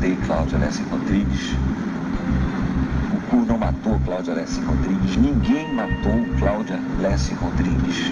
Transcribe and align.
matei 0.00 0.16
Alessi 0.56 0.82
Rodrigues. 0.84 1.52
O 3.12 3.20
cu 3.28 3.36
não 3.44 3.58
matou 3.58 4.00
Cláudia 4.00 4.32
Alessi 4.32 4.60
Rodrigues. 4.62 5.16
Ninguém 5.16 5.74
matou 5.74 6.24
Cláudia 6.38 6.80
Alessi 6.98 7.34
Rodrigues. 7.34 8.10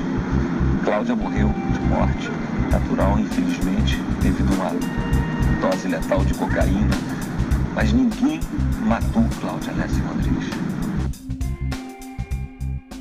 Cláudia 0.85 1.17
morreu 1.17 1.49
de 1.49 1.81
morte 1.89 2.31
natural, 2.71 3.19
infelizmente, 3.19 3.97
devido 4.21 4.53
a 4.53 4.69
uma 4.69 5.61
dose 5.63 5.89
letal 5.89 6.23
de 6.27 6.35
cocaína. 6.35 6.95
Mas 7.75 7.91
ninguém 7.91 8.41
matou 8.85 9.25
Cláudia 9.41 9.73
Alessi 9.73 10.01
Rodrigues. 10.01 10.51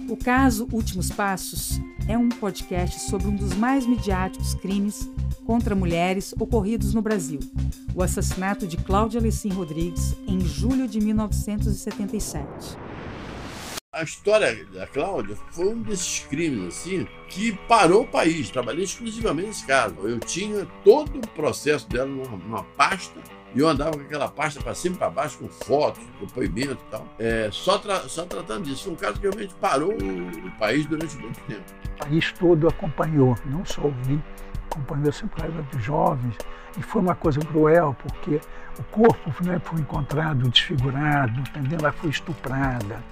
O 0.08 0.16
caso 0.16 0.66
Últimos 0.72 1.12
Passos 1.12 1.82
é 2.08 2.18
um 2.18 2.30
podcast 2.30 3.02
sobre 3.10 3.28
um 3.28 3.36
dos 3.36 3.54
mais 3.54 3.86
midiáticos 3.86 4.56
crimes 4.56 5.10
contra 5.46 5.76
mulheres 5.76 6.34
ocorridos 6.40 6.94
no 6.94 7.02
Brasil, 7.02 7.40
o 7.96 8.04
assassinato 8.04 8.68
de 8.68 8.78
Cláudia 8.78 9.20
Alessim 9.20 9.50
Rodrigues 9.50 10.16
em 10.28 10.40
julho 10.40 10.88
de 10.88 11.00
1977. 11.00 12.78
A 13.94 14.04
história 14.04 14.64
da 14.66 14.86
Cláudia 14.86 15.36
foi 15.52 15.70
um 15.70 15.82
desses 15.82 16.20
crimes 16.20 16.68
assim 16.68 17.08
que 17.30 17.54
parou 17.68 18.04
o 18.04 18.08
país. 18.08 18.50
Trabalhei 18.52 18.84
exclusivamente 18.84 19.48
nesse 19.48 19.66
caso. 19.66 19.96
Eu 20.04 20.20
tinha 20.20 20.68
todo 20.84 21.18
o 21.18 21.28
processo 21.30 21.90
dela 21.90 22.06
numa, 22.06 22.38
numa 22.38 22.64
pasta 22.64 23.20
e 23.56 23.60
eu 23.60 23.68
andava 23.68 23.98
com 23.98 24.02
aquela 24.02 24.28
pasta 24.28 24.62
para 24.62 24.76
cima 24.76 24.96
e 24.96 25.00
para 25.00 25.10
baixo, 25.10 25.40
com 25.40 25.48
fotos, 25.48 26.04
depoimento 26.20 26.78
e 26.88 26.92
tal. 26.92 27.08
É, 27.18 27.50
só, 27.52 27.80
tra 27.80 28.08
só 28.08 28.24
tratando 28.26 28.66
disso. 28.66 28.84
Foi 28.84 28.94
um 28.94 28.96
caso 28.96 29.16
que 29.16 29.22
realmente 29.22 29.56
parou 29.56 29.94
o, 29.94 30.48
o 30.48 30.52
país 30.60 30.86
durante 30.86 31.18
muito 31.18 31.40
tempo. 31.42 31.64
O 31.96 32.06
país 32.06 32.32
todo 32.34 32.68
acompanhou, 32.68 33.36
não 33.46 33.66
só 33.66 33.82
o 33.82 33.92
Rio, 34.78 34.84
acompanhou 34.84 35.12
sempre 35.12 35.44
a 35.44 35.76
de 35.76 35.84
jovens. 35.84 36.36
E 36.78 36.82
foi 36.82 37.02
uma 37.02 37.16
coisa 37.16 37.40
cruel, 37.40 37.96
porque 38.00 38.40
o 38.80 38.84
corpo 38.84 39.32
né, 39.44 39.60
foi 39.64 39.80
encontrado 39.80 40.50
desfigurado, 40.50 41.40
entendeu? 41.40 41.80
ela 41.80 41.92
foi 41.92 42.10
estuprada. 42.10 43.04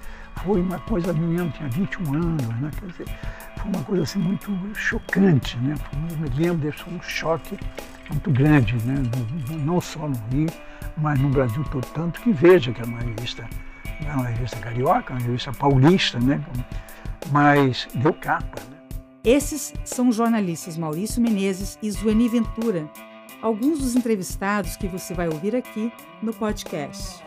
Foi 0.44 0.60
uma 0.60 0.78
coisa, 0.80 1.10
a 1.10 1.14
menina 1.14 1.48
tinha 1.50 1.68
21 1.68 2.14
anos, 2.14 2.46
né? 2.60 2.70
Quer 2.78 2.86
dizer, 2.86 3.06
foi 3.56 3.70
uma 3.70 3.82
coisa 3.84 4.02
assim 4.02 4.18
muito 4.18 4.52
chocante, 4.74 5.56
né? 5.58 5.74
Eu 5.92 6.18
me 6.18 6.28
lembro 6.36 6.58
desse 6.58 6.84
um 6.88 7.00
choque 7.00 7.58
muito 8.10 8.30
grande, 8.30 8.76
né? 8.84 9.02
não 9.64 9.80
só 9.80 10.06
no 10.06 10.16
Rio, 10.30 10.50
mas 10.96 11.18
no 11.18 11.30
Brasil 11.30 11.64
todo, 11.64 11.86
tanto 11.86 12.20
que 12.20 12.32
veja 12.32 12.70
que 12.70 12.82
é 12.82 12.84
uma 12.84 13.00
revista, 13.00 13.48
não 14.02 14.10
é 14.10 14.14
uma 14.14 14.26
revista 14.26 14.58
carioca, 14.58 15.14
é 15.14 15.16
uma 15.16 15.22
revista 15.22 15.52
paulista, 15.52 16.20
né? 16.20 16.40
mas 17.30 17.88
deu 17.94 18.12
capa. 18.12 18.60
Né? 18.70 18.75
Esses 19.26 19.74
são 19.84 20.10
os 20.10 20.14
jornalistas 20.14 20.78
Maurício 20.78 21.20
Menezes 21.20 21.76
e 21.82 21.90
Zueni 21.90 22.28
Ventura, 22.28 22.88
alguns 23.42 23.80
dos 23.80 23.96
entrevistados 23.96 24.76
que 24.76 24.86
você 24.86 25.14
vai 25.14 25.26
ouvir 25.26 25.56
aqui 25.56 25.92
no 26.22 26.32
podcast. 26.32 27.24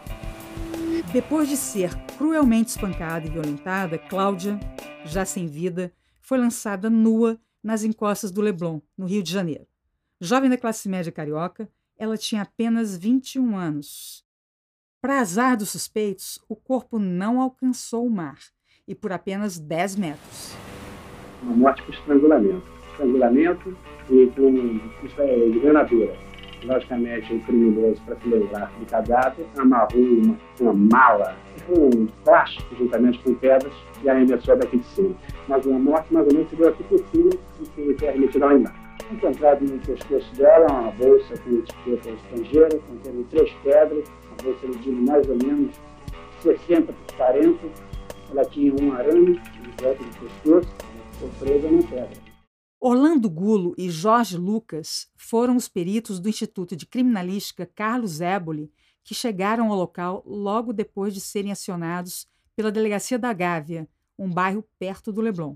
Depois 1.11 1.49
de 1.49 1.57
ser 1.57 1.93
cruelmente 2.17 2.69
espancada 2.69 3.27
e 3.27 3.29
violentada, 3.29 3.97
Cláudia, 3.97 4.57
já 5.03 5.25
sem 5.25 5.45
vida, 5.45 5.91
foi 6.21 6.37
lançada 6.37 6.89
nua 6.89 7.37
nas 7.61 7.83
encostas 7.83 8.31
do 8.31 8.39
Leblon, 8.39 8.79
no 8.97 9.05
Rio 9.05 9.21
de 9.21 9.33
Janeiro. 9.33 9.67
Jovem 10.21 10.49
da 10.49 10.57
classe 10.57 10.87
média 10.87 11.11
carioca, 11.11 11.69
ela 11.97 12.17
tinha 12.17 12.43
apenas 12.43 12.95
21 12.95 13.57
anos. 13.57 14.23
Para 15.01 15.19
azar 15.19 15.57
dos 15.57 15.71
suspeitos, 15.71 16.39
o 16.47 16.55
corpo 16.55 16.97
não 16.97 17.41
alcançou 17.41 18.07
o 18.07 18.09
mar 18.09 18.39
e 18.87 18.95
por 18.95 19.11
apenas 19.11 19.59
10 19.59 19.97
metros. 19.97 20.68
Uma 21.43 21.55
morte 21.55 21.81
por 21.83 21.93
estrangulamento. 21.93 22.63
Estrangulamento 22.91 23.77
e 24.09 24.27
com 24.35 25.05
isso 25.05 25.21
é 25.21 25.47
engrenadura. 25.47 26.13
Logicamente, 26.65 27.33
o 27.33 27.39
criminoso, 27.41 28.01
para 28.05 28.15
se 28.17 28.27
livrar 28.27 28.69
do 28.77 28.85
cadáver, 28.85 29.45
amarrou 29.57 30.01
uma, 30.01 30.37
uma 30.59 30.73
mala, 30.73 31.35
um 31.69 32.05
plástico 32.25 32.75
juntamente 32.75 33.19
com 33.19 33.33
pedras 33.35 33.71
e 34.03 34.09
arremessou 34.09 34.57
daqui 34.57 34.77
de 34.77 34.85
cima. 34.87 35.15
Mas 35.47 35.65
uma 35.65 35.79
morte 35.79 36.13
mais 36.13 36.27
ou 36.27 36.33
menos 36.33 36.49
se 36.49 36.57
deu 36.57 36.67
aqui 36.67 36.83
por 36.83 36.99
cima 37.11 37.29
e 37.61 37.65
foi 37.65 38.11
remetida 38.11 38.45
lá 38.45 38.53
embaixo 38.53 38.89
encontrado 39.11 39.61
no 39.61 39.79
pescoço 39.79 40.35
dela 40.35 40.67
uma 40.71 40.91
bolsa 40.91 41.33
com 41.37 41.57
etiqueta 41.57 42.09
estrangeira, 42.09 42.79
contendo 42.87 43.27
três 43.29 43.51
pedras, 43.63 44.07
uma 44.27 44.43
bolsa 44.43 44.79
de 44.79 44.91
mais 44.91 45.27
ou 45.27 45.37
menos 45.37 45.75
60 46.41 46.93
por 46.93 47.15
40. 47.15 47.57
Ela 48.31 48.45
tinha 48.45 48.73
um 48.79 48.93
arame 48.93 49.41
em 49.65 49.83
volta 49.83 50.03
do 50.03 50.19
pescoço, 50.19 50.69
ficou 51.19 51.29
presa 51.37 51.69
na 51.69 51.83
pedra. 51.83 52.29
Orlando 52.79 53.29
Gulo 53.29 53.75
e 53.77 53.89
Jorge 53.89 54.37
Lucas 54.37 55.07
foram 55.17 55.57
os 55.57 55.67
peritos 55.67 56.19
do 56.19 56.29
Instituto 56.29 56.75
de 56.75 56.85
Criminalística 56.85 57.65
Carlos 57.65 58.21
Éboli 58.21 58.71
que 59.03 59.13
chegaram 59.13 59.69
ao 59.69 59.77
local 59.77 60.23
logo 60.25 60.71
depois 60.71 61.13
de 61.13 61.19
serem 61.19 61.51
acionados 61.51 62.27
pela 62.55 62.71
Delegacia 62.71 63.19
da 63.19 63.33
Gávea, 63.33 63.87
um 64.17 64.29
bairro 64.29 64.63
perto 64.77 65.11
do 65.11 65.21
Leblon 65.21 65.55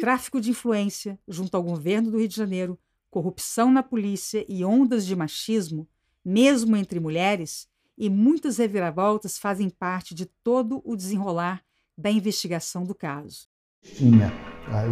tráfico 0.00 0.40
de 0.40 0.50
influência 0.50 1.18
junto 1.28 1.54
ao 1.54 1.62
governo 1.62 2.10
do 2.10 2.18
Rio 2.18 2.28
de 2.28 2.36
Janeiro, 2.36 2.78
corrupção 3.10 3.70
na 3.70 3.82
polícia 3.82 4.44
e 4.48 4.64
ondas 4.64 5.04
de 5.04 5.14
machismo, 5.14 5.86
mesmo 6.24 6.76
entre 6.76 6.98
mulheres, 6.98 7.68
e 7.98 8.08
muitas 8.08 8.56
reviravoltas 8.56 9.38
fazem 9.38 9.68
parte 9.68 10.14
de 10.14 10.24
todo 10.24 10.80
o 10.84 10.96
desenrolar 10.96 11.62
da 11.98 12.10
investigação 12.10 12.84
do 12.84 12.94
caso. 12.94 13.46
Tinha 13.82 14.32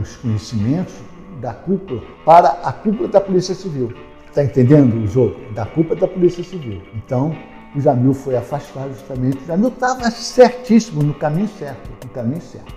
os 0.00 0.16
conhecimentos 0.16 0.94
da 1.41 1.55
cúpula 1.55 2.03
para 2.25 2.49
a 2.49 2.72
cúpula 2.72 3.09
da 3.09 3.21
Polícia 3.21 3.55
Civil. 3.55 3.93
Está 4.27 4.44
entendendo 4.44 5.03
o 5.03 5.06
jogo? 5.06 5.53
Da 5.53 5.66
cúpula 5.66 5.99
da 5.99 6.09
Polícia 6.09 6.43
Civil. 6.43 6.83
Então, 6.94 7.33
o 7.75 7.81
Jamil 7.81 8.15
foi 8.15 8.37
afastado 8.37 8.93
justamente. 8.93 9.39
O 9.39 9.47
Jamil 9.47 9.69
estava 9.69 10.11
certíssimo, 10.11 11.03
no 11.03 11.15
caminho 11.15 11.49
certo, 11.49 11.89
no 12.05 12.12
caminho 12.12 12.41
certo. 12.41 12.75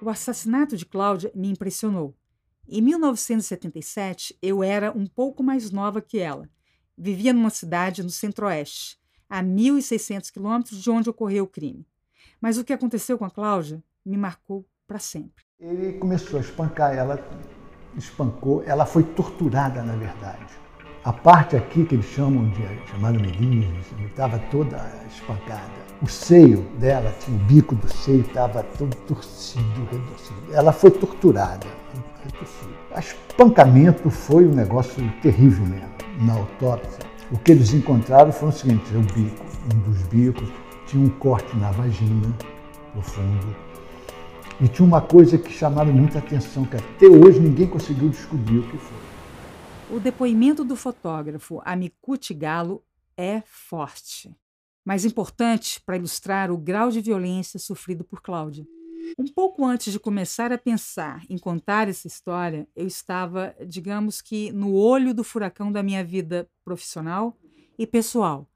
O 0.00 0.08
assassinato 0.10 0.76
de 0.76 0.84
Cláudia 0.84 1.30
me 1.34 1.50
impressionou. 1.50 2.14
Em 2.68 2.80
1977, 2.80 4.36
eu 4.42 4.62
era 4.62 4.90
um 4.90 5.06
pouco 5.06 5.42
mais 5.42 5.70
nova 5.70 6.00
que 6.00 6.18
ela. 6.18 6.48
Vivia 6.96 7.32
numa 7.32 7.50
cidade 7.50 8.02
no 8.02 8.10
centro-oeste, 8.10 8.98
a 9.28 9.42
1.600 9.42 10.30
quilômetros 10.30 10.82
de 10.82 10.90
onde 10.90 11.10
ocorreu 11.10 11.44
o 11.44 11.48
crime. 11.48 11.86
Mas 12.40 12.56
o 12.56 12.64
que 12.64 12.72
aconteceu 12.72 13.18
com 13.18 13.24
a 13.24 13.30
Cláudia 13.30 13.82
me 14.04 14.16
marcou 14.16 14.66
para 14.86 14.98
sempre. 14.98 15.43
Ele 15.60 15.92
começou 15.92 16.38
a 16.38 16.42
espancar 16.42 16.92
ela, 16.92 17.24
espancou, 17.96 18.64
ela 18.66 18.84
foi 18.84 19.04
torturada, 19.04 19.84
na 19.84 19.94
verdade. 19.94 20.46
A 21.04 21.12
parte 21.12 21.54
aqui 21.54 21.84
que 21.84 21.94
eles 21.94 22.06
chamam 22.06 22.48
de 22.48 22.90
chamada 22.90 23.20
melisma, 23.20 23.72
estava 24.04 24.38
toda 24.50 24.84
espancada. 25.08 25.70
O 26.02 26.08
seio 26.08 26.62
dela, 26.80 27.14
tinha 27.20 27.36
o 27.36 27.40
bico 27.44 27.76
do 27.76 27.88
seio 27.88 28.22
estava 28.22 28.64
todo 28.76 28.96
torcido, 29.06 29.84
retorcido. 29.92 30.52
Ela 30.52 30.72
foi 30.72 30.90
torturada. 30.90 31.68
O 32.92 32.98
espancamento 32.98 34.10
foi 34.10 34.46
um 34.46 34.54
negócio 34.54 35.08
terrível 35.22 35.64
mesmo, 35.66 35.88
na 36.20 36.34
autópsia. 36.34 37.06
O 37.30 37.38
que 37.38 37.52
eles 37.52 37.72
encontraram 37.72 38.32
foi 38.32 38.48
o 38.48 38.52
seguinte, 38.52 38.92
o 38.96 39.00
bico, 39.00 39.44
um 39.72 39.78
dos 39.78 40.02
bicos, 40.08 40.48
tinha 40.88 41.06
um 41.06 41.10
corte 41.10 41.56
na 41.56 41.70
vagina, 41.70 42.34
profundo, 42.92 43.63
e 44.60 44.68
tinha 44.68 44.86
uma 44.86 45.00
coisa 45.00 45.38
que 45.38 45.52
chamava 45.52 45.92
muita 45.92 46.18
atenção, 46.18 46.64
que 46.64 46.76
até 46.76 47.06
hoje 47.06 47.40
ninguém 47.40 47.66
conseguiu 47.66 48.08
descobrir 48.08 48.58
o 48.58 48.70
que 48.70 48.78
foi. 48.78 48.98
O 49.90 50.00
depoimento 50.00 50.64
do 50.64 50.76
fotógrafo 50.76 51.60
Amicute 51.64 52.32
Galo 52.32 52.82
é 53.16 53.42
forte 53.46 54.34
mas 54.84 55.04
importante 55.04 55.80
para 55.80 55.96
ilustrar 55.96 56.50
o 56.50 56.58
grau 56.58 56.90
de 56.90 57.00
violência 57.00 57.58
sofrido 57.58 58.04
por 58.04 58.20
Cláudia. 58.20 58.66
Um 59.18 59.26
pouco 59.26 59.64
antes 59.64 59.92
de 59.92 59.98
começar 59.98 60.52
a 60.52 60.58
pensar 60.58 61.22
em 61.28 61.38
contar 61.38 61.88
essa 61.88 62.06
história, 62.06 62.68
eu 62.76 62.86
estava, 62.86 63.54
digamos 63.66 64.20
que, 64.20 64.52
no 64.52 64.74
olho 64.74 65.14
do 65.14 65.24
furacão 65.24 65.72
da 65.72 65.82
minha 65.82 66.04
vida 66.04 66.48
profissional 66.64 67.36
e 67.78 67.86
pessoal. 67.86 68.48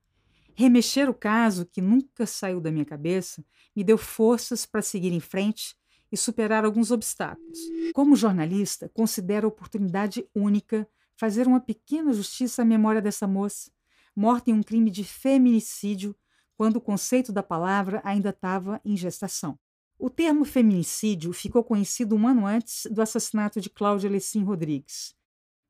Remexer 0.55 1.09
o 1.09 1.15
caso, 1.15 1.67
que 1.67 1.81
nunca 1.81 2.27
saiu 2.27 2.61
da 2.61 2.71
minha 2.71 2.85
cabeça, 2.85 3.45
me 3.75 3.85
deu 3.85 3.97
forças 3.97 4.67
para 4.67 4.83
seguir 4.83 5.13
em 5.13 5.21
frente 5.21 5.77
e 6.11 6.17
superar 6.17 6.65
alguns 6.65 6.91
obstáculos. 6.91 7.59
Como 7.95 8.17
jornalista, 8.17 8.89
considero 8.89 9.47
a 9.47 9.49
oportunidade 9.49 10.27
única 10.35 10.89
fazer 11.17 11.47
uma 11.47 11.61
pequena 11.61 12.13
justiça 12.13 12.63
à 12.63 12.65
memória 12.65 13.03
dessa 13.03 13.27
moça 13.27 13.71
morta 14.19 14.51
em 14.51 14.53
um 14.53 14.65
crime 14.65 14.91
de 14.91 15.05
feminicídio, 15.05 16.15
quando 16.57 16.77
o 16.77 16.81
conceito 16.81 17.33
da 17.33 17.41
palavra 17.41 18.03
ainda 18.05 18.31
estava 18.31 18.81
em 18.85 18.97
gestação. 18.97 19.57
O 19.97 20.11
termo 20.11 20.45
feminicídio 20.45 21.33
ficou 21.33 21.63
conhecido 21.63 22.17
um 22.17 22.27
ano 22.27 22.45
antes 22.45 22.87
do 22.91 23.01
assassinato 23.01 23.61
de 23.61 23.71
Cláudia 23.71 24.11
Lessim 24.11 24.43
Rodrigues. 24.43 25.15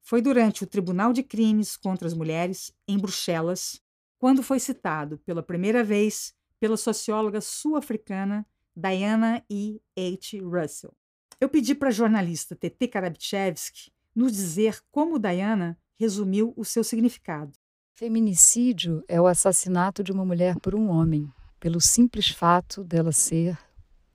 Foi 0.01 0.23
durante 0.23 0.65
o 0.65 0.67
Tribunal 0.67 1.13
de 1.13 1.23
Crimes 1.23 1.77
contra 1.77 2.09
as 2.09 2.15
Mulheres, 2.15 2.73
em 2.87 2.99
Bruxelas, 2.99 3.83
quando 4.19 4.43
foi 4.43 4.59
citado 4.59 5.19
pela 5.19 5.43
primeira 5.43 5.85
vez 5.85 6.33
pela 6.59 6.79
socióloga 6.79 7.43
sul-africana 7.43 8.47
Diana 8.79 9.43
E. 9.51 9.81
H. 9.99 10.39
Russell. 10.41 10.93
Eu 11.41 11.49
pedi 11.49 11.75
para 11.75 11.89
a 11.89 11.93
jornalista 11.93 12.55
Tete 12.55 12.87
Karabchevsky 12.87 13.91
nos 14.15 14.31
dizer 14.31 14.79
como 14.93 15.19
Diana 15.19 15.77
resumiu 15.99 16.55
o 16.57 16.65
seu 16.65 16.85
significado. 16.85 17.51
Feminicídio 17.97 19.03
é 19.09 19.21
o 19.21 19.27
assassinato 19.27 20.05
de 20.05 20.13
uma 20.13 20.25
mulher 20.25 20.61
por 20.61 20.77
um 20.77 20.91
homem, 20.91 21.29
pelo 21.59 21.81
simples 21.81 22.29
fato 22.29 22.85
dela 22.85 23.11
ser 23.11 23.59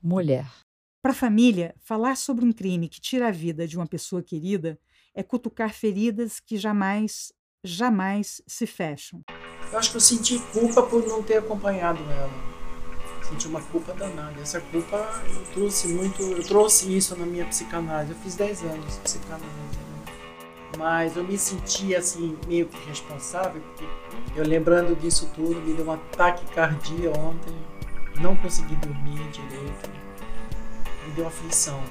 mulher. 0.02 0.50
Para 1.02 1.12
a 1.12 1.14
família, 1.14 1.74
falar 1.78 2.16
sobre 2.16 2.42
um 2.42 2.52
crime 2.52 2.88
que 2.88 3.02
tira 3.02 3.28
a 3.28 3.30
vida 3.30 3.68
de 3.68 3.76
uma 3.76 3.86
pessoa 3.86 4.22
querida 4.22 4.80
é 5.14 5.22
cutucar 5.22 5.74
feridas 5.74 6.40
que 6.40 6.56
jamais, 6.56 7.34
jamais 7.62 8.40
se 8.46 8.66
fecham. 8.66 9.20
Eu 9.70 9.78
acho 9.78 9.90
que 9.90 9.98
eu 9.98 10.00
senti 10.00 10.38
culpa 10.54 10.82
por 10.82 11.06
não 11.06 11.22
ter 11.22 11.36
acompanhado 11.36 12.02
ela. 12.04 12.53
Senti 13.28 13.48
uma 13.48 13.62
culpa 13.62 13.94
danada. 13.94 14.40
Essa 14.40 14.60
culpa 14.60 14.96
eu 15.26 15.44
trouxe 15.54 15.88
muito, 15.88 16.22
eu 16.22 16.44
trouxe 16.44 16.94
isso 16.94 17.16
na 17.16 17.24
minha 17.24 17.46
psicanálise. 17.46 18.12
Eu 18.12 18.18
fiz 18.18 18.34
10 18.36 18.62
anos 18.64 18.94
de 18.94 19.00
psicanálise. 19.00 19.48
Né? 19.48 19.84
Mas 20.76 21.16
eu 21.16 21.24
me 21.24 21.38
senti 21.38 21.94
assim, 21.94 22.36
meio 22.46 22.68
que 22.68 22.76
responsável, 22.88 23.62
porque 23.62 23.84
eu 24.36 24.44
lembrando 24.44 24.94
disso 24.94 25.30
tudo, 25.34 25.60
me 25.60 25.72
deu 25.72 25.86
um 25.86 25.92
ataque 25.92 26.44
cardíaco 26.52 27.18
ontem. 27.18 27.54
Não 28.20 28.36
consegui 28.36 28.76
dormir 28.76 29.18
direito. 29.30 29.90
Me 31.06 31.12
deu 31.14 31.26
aflição. 31.26 31.82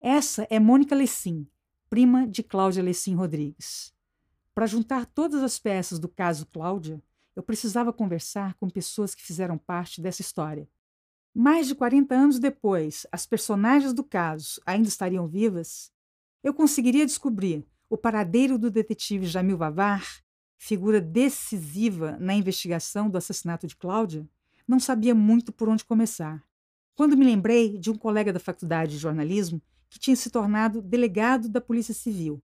Essa 0.00 0.46
é 0.50 0.58
Mônica 0.58 0.94
Lessin, 0.94 1.46
prima 1.88 2.26
de 2.26 2.42
Cláudia 2.42 2.82
Lessin 2.82 3.14
Rodrigues. 3.14 3.94
Para 4.54 4.66
juntar 4.66 5.06
todas 5.06 5.42
as 5.42 5.58
peças 5.58 5.98
do 5.98 6.08
caso 6.08 6.46
Cláudia, 6.46 7.02
eu 7.36 7.42
precisava 7.42 7.92
conversar 7.92 8.54
com 8.54 8.68
pessoas 8.68 9.14
que 9.14 9.22
fizeram 9.22 9.58
parte 9.58 10.00
dessa 10.00 10.22
história. 10.22 10.66
Mais 11.34 11.68
de 11.68 11.74
40 11.74 12.14
anos 12.14 12.38
depois, 12.38 13.06
as 13.12 13.26
personagens 13.26 13.92
do 13.92 14.02
caso 14.02 14.58
ainda 14.64 14.88
estariam 14.88 15.28
vivas? 15.28 15.92
Eu 16.42 16.54
conseguiria 16.54 17.04
descobrir 17.04 17.62
o 17.90 17.98
paradeiro 17.98 18.58
do 18.58 18.70
detetive 18.70 19.26
Jamil 19.26 19.58
Vavar, 19.58 20.02
figura 20.56 20.98
decisiva 20.98 22.16
na 22.18 22.34
investigação 22.34 23.10
do 23.10 23.18
assassinato 23.18 23.66
de 23.66 23.76
Cláudia? 23.76 24.26
Não 24.66 24.80
sabia 24.80 25.14
muito 25.14 25.52
por 25.52 25.68
onde 25.68 25.84
começar. 25.84 26.42
Quando 26.94 27.18
me 27.18 27.26
lembrei 27.26 27.76
de 27.76 27.90
um 27.90 27.94
colega 27.94 28.32
da 28.32 28.40
faculdade 28.40 28.92
de 28.92 28.98
jornalismo 28.98 29.60
que 29.90 29.98
tinha 29.98 30.16
se 30.16 30.30
tornado 30.30 30.80
delegado 30.80 31.50
da 31.50 31.60
Polícia 31.60 31.92
Civil 31.92 32.42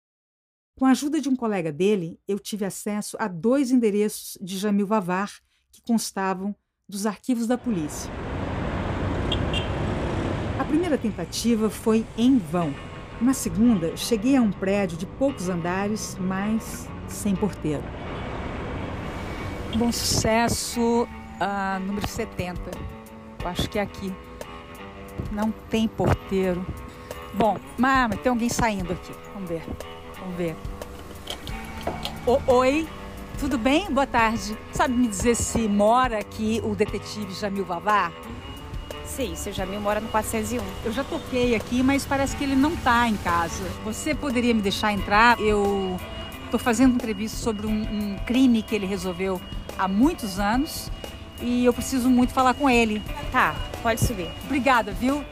com 0.82 0.88
a 0.88 0.90
ajuda 0.90 1.22
de 1.22 1.30
um 1.30 1.36
colega 1.36 1.72
dele, 1.72 2.20
eu 2.28 2.40
tive 2.40 2.66
acesso 2.66 3.16
a 3.20 3.28
dois 3.28 3.70
endereços 3.70 4.36
de 4.42 4.58
Jamil 4.58 4.88
Vavar 4.88 5.32
que 5.72 5.80
constavam 5.80 6.56
dos 6.90 7.06
arquivos 7.06 7.46
da 7.46 7.56
polícia. 7.56 8.12
A 10.60 10.66
primeira 10.66 10.98
tentativa 10.98 11.70
foi 11.70 12.04
em 12.18 12.40
vão. 12.40 12.74
Na 13.22 13.32
segunda, 13.32 13.96
cheguei 13.96 14.36
a 14.36 14.42
um 14.42 14.52
prédio 14.52 14.98
de 14.98 15.06
poucos 15.06 15.50
andares, 15.50 16.18
mas 16.20 16.90
sem 17.08 17.36
porteiro. 17.36 17.84
Bom 19.78 19.92
sucesso, 19.92 21.04
uh, 21.04 21.80
número 21.86 22.08
70. 22.08 22.60
Eu 23.40 23.48
acho 23.48 23.70
que 23.70 23.78
é 23.78 23.84
aqui. 23.84 24.12
Não 25.32 25.52
tem 25.70 25.88
porteiro. 25.88 26.66
Bom, 27.36 27.60
mas 27.78 28.20
tem 28.22 28.32
alguém 28.32 28.50
saindo 28.50 28.94
aqui. 28.94 29.14
Vamos 29.36 29.48
ver. 29.48 29.62
Vamos 30.22 30.36
ver. 30.36 30.56
O, 32.26 32.40
oi, 32.48 32.88
tudo 33.40 33.58
bem? 33.58 33.92
Boa 33.92 34.06
tarde. 34.06 34.58
Sabe 34.72 34.94
me 34.94 35.08
dizer 35.08 35.36
se 35.36 35.68
mora 35.68 36.20
aqui 36.20 36.62
o 36.64 36.76
detetive 36.76 37.34
Jamil 37.34 37.66
Vavar? 37.66 38.12
Sim, 39.06 39.36
seu 39.36 39.52
Jamil 39.52 39.82
mora 39.82 40.00
no 40.00 40.08
401. 40.10 40.64
Eu 40.86 40.92
já 40.92 41.04
toquei 41.04 41.56
aqui, 41.56 41.84
mas 41.84 42.06
parece 42.06 42.36
que 42.36 42.44
ele 42.44 42.56
não 42.56 42.74
está 42.74 43.08
em 43.08 43.18
casa. 43.18 43.64
Você 43.84 44.16
poderia 44.16 44.54
me 44.54 44.62
deixar 44.62 44.94
entrar? 44.94 45.40
Eu 45.40 46.00
estou 46.46 46.60
fazendo 46.60 46.96
entrevista 46.96 47.38
sobre 47.38 47.68
um, 47.68 47.72
um 47.72 48.18
crime 48.26 48.62
que 48.62 48.76
ele 48.76 48.86
resolveu 48.86 49.42
há 49.78 49.88
muitos 49.88 50.40
anos 50.40 50.92
e 51.42 51.66
eu 51.66 51.74
preciso 51.74 52.10
muito 52.10 52.34
falar 52.34 52.54
com 52.54 52.70
ele. 52.70 53.02
Tá, 53.32 53.56
pode 53.82 54.00
subir. 54.02 54.30
Obrigada, 54.46 54.92
viu? 54.92 55.26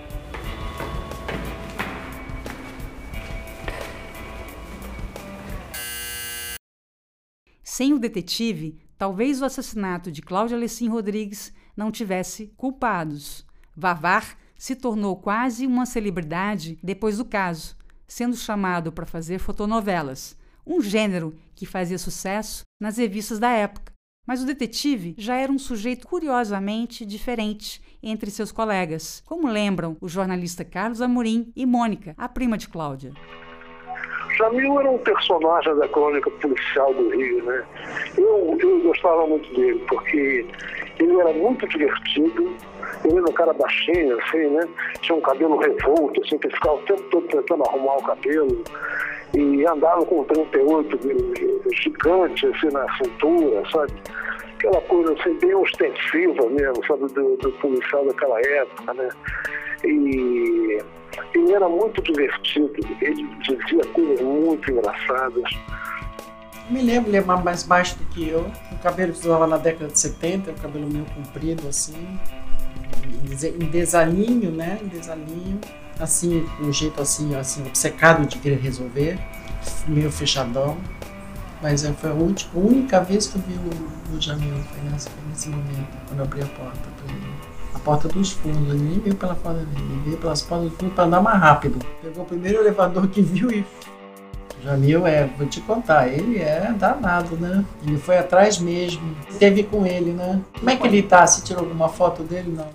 Sem 7.79 7.93
o 7.93 7.97
detetive, 7.97 8.77
talvez 8.97 9.41
o 9.41 9.45
assassinato 9.45 10.11
de 10.11 10.21
Cláudia 10.21 10.57
Alessim 10.57 10.89
Rodrigues 10.89 11.53
não 11.77 11.93
tivesse 11.93 12.47
culpados. 12.57 13.45
Vavar 13.73 14.37
se 14.57 14.75
tornou 14.75 15.15
quase 15.15 15.65
uma 15.65 15.85
celebridade 15.85 16.77
depois 16.83 17.19
do 17.19 17.23
caso, 17.23 17.77
sendo 18.05 18.35
chamado 18.35 18.91
para 18.91 19.05
fazer 19.05 19.39
fotonovelas, 19.39 20.35
um 20.67 20.81
gênero 20.81 21.33
que 21.55 21.65
fazia 21.65 21.97
sucesso 21.97 22.63
nas 22.81 22.97
revistas 22.97 23.39
da 23.39 23.49
época. 23.49 23.93
Mas 24.27 24.43
o 24.43 24.45
detetive 24.45 25.15
já 25.17 25.37
era 25.37 25.49
um 25.49 25.57
sujeito 25.57 26.05
curiosamente 26.05 27.05
diferente 27.05 27.81
entre 28.03 28.29
seus 28.29 28.51
colegas, 28.51 29.23
como 29.25 29.47
lembram 29.47 29.95
o 30.01 30.09
jornalista 30.09 30.65
Carlos 30.65 31.01
Amorim 31.01 31.49
e 31.55 31.65
Mônica, 31.65 32.13
a 32.17 32.27
prima 32.27 32.57
de 32.57 32.67
Cláudia. 32.67 33.13
Jamil 34.39 34.79
era 34.79 34.89
um 34.89 34.97
personagem 34.99 35.75
da 35.75 35.87
crônica 35.89 36.31
policial 36.31 36.93
do 36.93 37.09
Rio, 37.09 37.43
né? 37.43 37.63
Eu, 38.17 38.57
eu 38.57 38.79
gostava 38.79 39.27
muito 39.27 39.53
dele, 39.53 39.83
porque 39.89 40.45
ele 40.97 41.19
era 41.19 41.33
muito 41.33 41.67
divertido, 41.67 42.55
ele 43.03 43.17
era 43.17 43.29
um 43.29 43.33
cara 43.33 43.51
baixinho, 43.51 44.17
assim, 44.21 44.47
né? 44.47 44.65
Tinha 45.01 45.17
um 45.17 45.21
cabelo 45.21 45.57
revolto, 45.57 46.21
assim, 46.23 46.37
que 46.37 46.49
ficava 46.49 46.75
o 46.75 46.83
tempo 46.83 47.03
todo 47.11 47.27
tentando 47.27 47.63
arrumar 47.67 47.97
o 47.97 48.03
cabelo. 48.03 48.63
E 49.35 49.65
andava 49.67 50.05
com 50.05 50.21
um 50.21 50.23
38 50.23 50.99
gigante, 51.73 52.47
assim, 52.47 52.69
na 52.71 52.85
cintura, 52.95 53.61
sabe? 53.69 53.91
Aquela 54.57 54.81
coisa, 54.81 55.13
assim, 55.19 55.37
bem 55.39 55.53
ostensiva 55.53 56.49
mesmo, 56.49 56.85
sabe? 56.87 57.13
Do, 57.13 57.35
do 57.37 57.51
policial 57.59 58.05
daquela 58.05 58.39
época, 58.39 58.93
né? 58.93 59.09
E 59.83 60.79
ele 61.33 61.53
era 61.53 61.67
muito 61.67 62.01
divertido, 62.01 62.71
ele 63.01 63.27
dizia 63.41 63.85
coisas 63.93 64.21
muito 64.21 64.71
engraçadas. 64.71 65.43
Me 66.69 66.81
lembro, 66.81 67.09
ele 67.09 67.17
é 67.17 67.21
mais 67.21 67.63
baixo 67.63 67.97
do 67.97 68.05
que 68.05 68.27
eu. 68.27 68.51
O 68.71 68.77
cabelo 68.77 69.11
que 69.11 69.19
usava 69.19 69.47
na 69.47 69.57
década 69.57 69.91
de 69.91 69.99
70, 69.99 70.51
o 70.51 70.53
cabelo 70.55 70.87
meio 70.87 71.05
comprido, 71.05 71.67
assim, 71.67 72.19
em 73.23 73.65
desalinho, 73.65 74.51
né? 74.51 74.79
Em 74.81 74.87
desalinho, 74.87 75.59
assim, 75.99 76.45
com 76.57 76.65
um 76.65 76.73
jeito 76.73 77.01
assim, 77.01 77.35
assim, 77.35 77.65
obcecado 77.65 78.27
de 78.27 78.37
querer 78.37 78.59
resolver, 78.59 79.17
meio 79.87 80.11
fechadão. 80.11 80.77
Mas 81.61 81.85
foi 81.85 82.09
a, 82.09 82.13
última, 82.13 82.51
a 82.53 82.65
única 82.65 82.99
vez 83.01 83.27
que 83.27 83.35
eu 83.35 83.41
vi 83.41 83.53
o, 83.53 84.15
o 84.15 84.21
Jamil, 84.21 84.53
foi 84.53 84.89
nesse, 84.89 85.09
foi 85.09 85.29
nesse 85.29 85.49
momento, 85.49 85.87
quando 86.07 86.19
eu 86.19 86.25
abri 86.25 86.41
a 86.41 86.45
porta 86.45 86.89
para 86.97 87.13
ele 87.13 87.38
a 87.73 87.79
porta 87.79 88.07
dos 88.07 88.31
fundos. 88.31 88.79
Nem 88.79 88.99
veio 88.99 89.15
pela 89.15 89.35
porta 89.35 89.59
dele, 89.59 89.85
ele 89.91 90.01
veio 90.05 90.17
pelas 90.17 90.41
portas 90.41 90.69
dos 90.69 90.77
fundos 90.77 90.95
para 90.95 91.05
andar 91.05 91.21
mais 91.21 91.39
rápido. 91.39 91.79
Pegou 92.01 92.23
o 92.23 92.27
primeiro 92.27 92.59
elevador 92.59 93.07
que 93.07 93.21
viu 93.21 93.51
e. 93.51 93.65
Jamil 94.61 95.07
é, 95.07 95.25
vou 95.37 95.47
te 95.47 95.61
contar, 95.61 96.09
ele 96.09 96.37
é 96.39 96.73
danado, 96.73 97.37
né? 97.37 97.63
Ele 97.81 97.97
foi 97.97 98.17
atrás 98.17 98.59
mesmo. 98.59 99.15
Teve 99.39 99.63
com 99.63 99.85
ele, 99.85 100.11
né? 100.11 100.41
Como 100.57 100.69
é 100.69 100.75
que 100.75 100.85
ele 100.85 101.01
tá? 101.01 101.25
Se 101.25 101.43
tirou 101.43 101.63
alguma 101.63 101.87
foto 101.87 102.23
dele? 102.23 102.51
Não. 102.51 102.67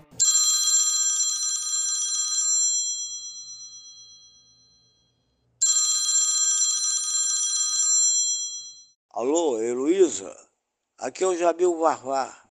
Alô, 9.13 9.61
Heloísa? 9.61 10.35
Aqui 10.99 11.23
é 11.23 11.27
o 11.27 11.37
Jamil 11.37 11.79
Varvar. 11.79 12.44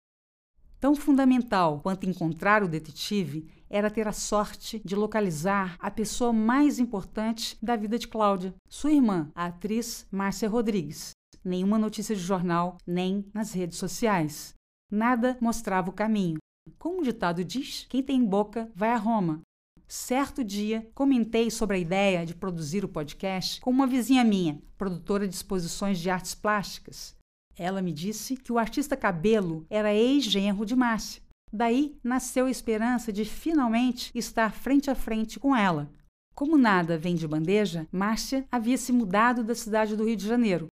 Tão 0.84 0.96
fundamental 0.96 1.80
quanto 1.80 2.10
encontrar 2.10 2.62
o 2.62 2.68
detetive 2.68 3.48
era 3.70 3.90
ter 3.90 4.06
a 4.06 4.12
sorte 4.12 4.82
de 4.84 4.98
localizar 4.98 5.78
a 5.80 5.90
pessoa 5.90 6.34
mais 6.34 6.78
importante 6.78 7.58
da 7.62 7.78
vida 7.78 7.98
de 7.98 8.06
Cláudia, 8.06 8.54
sua 8.68 8.92
irmã, 8.92 9.32
a 9.34 9.46
atriz 9.46 10.06
Márcia 10.12 10.50
Rodrigues. 10.50 11.12
Nenhuma 11.42 11.80
notícia 11.80 12.14
de 12.14 12.22
jornal, 12.22 12.78
nem 12.86 13.26
nas 13.34 13.54
redes 13.54 13.78
sociais. 13.78 14.56
Nada 14.92 15.38
mostrava 15.40 15.90
o 15.90 15.94
caminho. 15.94 16.40
Como 16.78 17.00
o 17.00 17.04
ditado 17.06 17.46
diz, 17.46 17.86
quem 17.88 18.04
tem 18.04 18.22
boca 18.22 18.70
vai 18.76 18.90
a 18.90 18.98
Roma. 18.98 19.40
Certo 19.88 20.44
dia, 20.44 20.86
comentei 20.94 21.50
sobre 21.50 21.78
a 21.78 21.80
ideia 21.80 22.26
de 22.26 22.36
produzir 22.36 22.84
o 22.84 22.90
podcast 22.90 23.62
com 23.62 23.72
uma 23.72 23.88
vizinha 23.88 24.26
minha, 24.26 24.62
produtora 24.78 25.30
de 25.30 25.34
exposições 25.34 25.98
de 25.98 26.10
artes 26.10 26.36
plásticas. 26.36 27.16
Ela 27.58 27.82
me 27.82 27.92
disse 27.92 28.36
que 28.36 28.52
o 28.52 28.58
artista 28.58 28.98
Cabelo 28.98 29.66
era 29.70 29.94
ex-genro 29.94 30.66
de 30.66 30.76
Márcia. 30.76 31.22
Daí 31.52 32.00
nasceu 32.04 32.48
a 32.48 32.52
esperança 32.52 33.14
de 33.14 33.26
finalmente 33.26 34.12
estar 34.16 34.52
frente 34.52 34.90
a 34.90 34.96
frente 34.96 35.40
com 35.40 35.56
ela. 35.56 35.92
Como 36.34 36.58
nada 36.58 36.98
vem 36.98 37.14
de 37.14 37.28
bandeja, 37.28 37.88
Márcia 37.92 38.46
havia 38.52 38.78
se 38.78 38.92
mudado 38.92 39.44
da 39.44 39.54
cidade 39.54 39.96
do 39.96 40.06
Rio 40.06 40.16
de 40.16 40.28
Janeiro. 40.28 40.66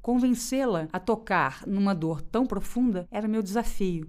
Convencê-la 0.00 0.88
a 0.92 1.00
tocar 1.00 1.66
numa 1.66 1.92
dor 1.92 2.22
tão 2.22 2.46
profunda 2.46 3.08
era 3.10 3.26
meu 3.26 3.42
desafio. 3.42 4.08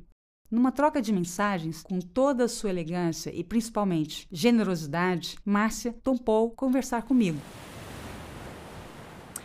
Numa 0.51 0.71
troca 0.71 1.01
de 1.01 1.11
mensagens, 1.11 1.81
com 1.81 1.99
toda 1.99 2.45
a 2.45 2.47
sua 2.47 2.69
elegância 2.69 3.33
e 3.33 3.43
principalmente 3.43 4.27
generosidade, 4.31 5.35
Márcia 5.43 5.93
topou 6.03 6.51
conversar 6.51 7.03
comigo. 7.03 7.39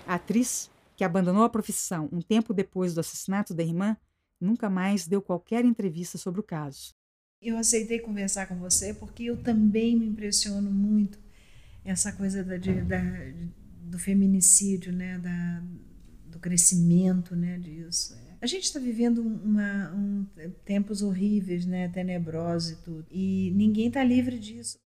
Atriz 0.06 0.70
que 0.96 1.04
abandonou 1.04 1.42
a 1.42 1.50
profissão 1.50 2.08
um 2.12 2.20
tempo 2.20 2.54
depois 2.54 2.94
do 2.94 3.00
assassinato 3.00 3.54
da 3.54 3.62
irmã, 3.62 3.96
nunca 4.40 4.68
mais 4.68 5.06
deu 5.06 5.20
qualquer 5.20 5.64
entrevista 5.64 6.18
sobre 6.18 6.40
o 6.40 6.44
caso. 6.44 6.94
Eu 7.40 7.58
aceitei 7.58 7.98
conversar 7.98 8.46
com 8.46 8.58
você 8.58 8.94
porque 8.94 9.24
eu 9.24 9.42
também 9.42 9.96
me 9.96 10.06
impressiono 10.06 10.70
muito 10.70 11.18
essa 11.84 12.12
coisa 12.12 12.42
da, 12.42 12.56
de, 12.56 12.80
da, 12.82 13.02
do 13.82 13.98
feminicídio, 13.98 14.92
né, 14.92 15.18
da, 15.18 15.62
do 16.26 16.38
crescimento, 16.38 17.36
né, 17.36 17.58
disso. 17.58 18.16
A 18.40 18.46
gente 18.46 18.64
está 18.64 18.78
vivendo 18.78 19.20
uma, 19.20 19.92
um, 19.94 20.26
tempos 20.64 21.02
horríveis, 21.02 21.66
né, 21.66 21.88
tenebrosos 21.88 22.70
e 22.70 22.76
tudo, 22.82 23.06
e 23.10 23.52
ninguém 23.54 23.88
está 23.88 24.02
livre 24.02 24.38
disso. 24.38 24.76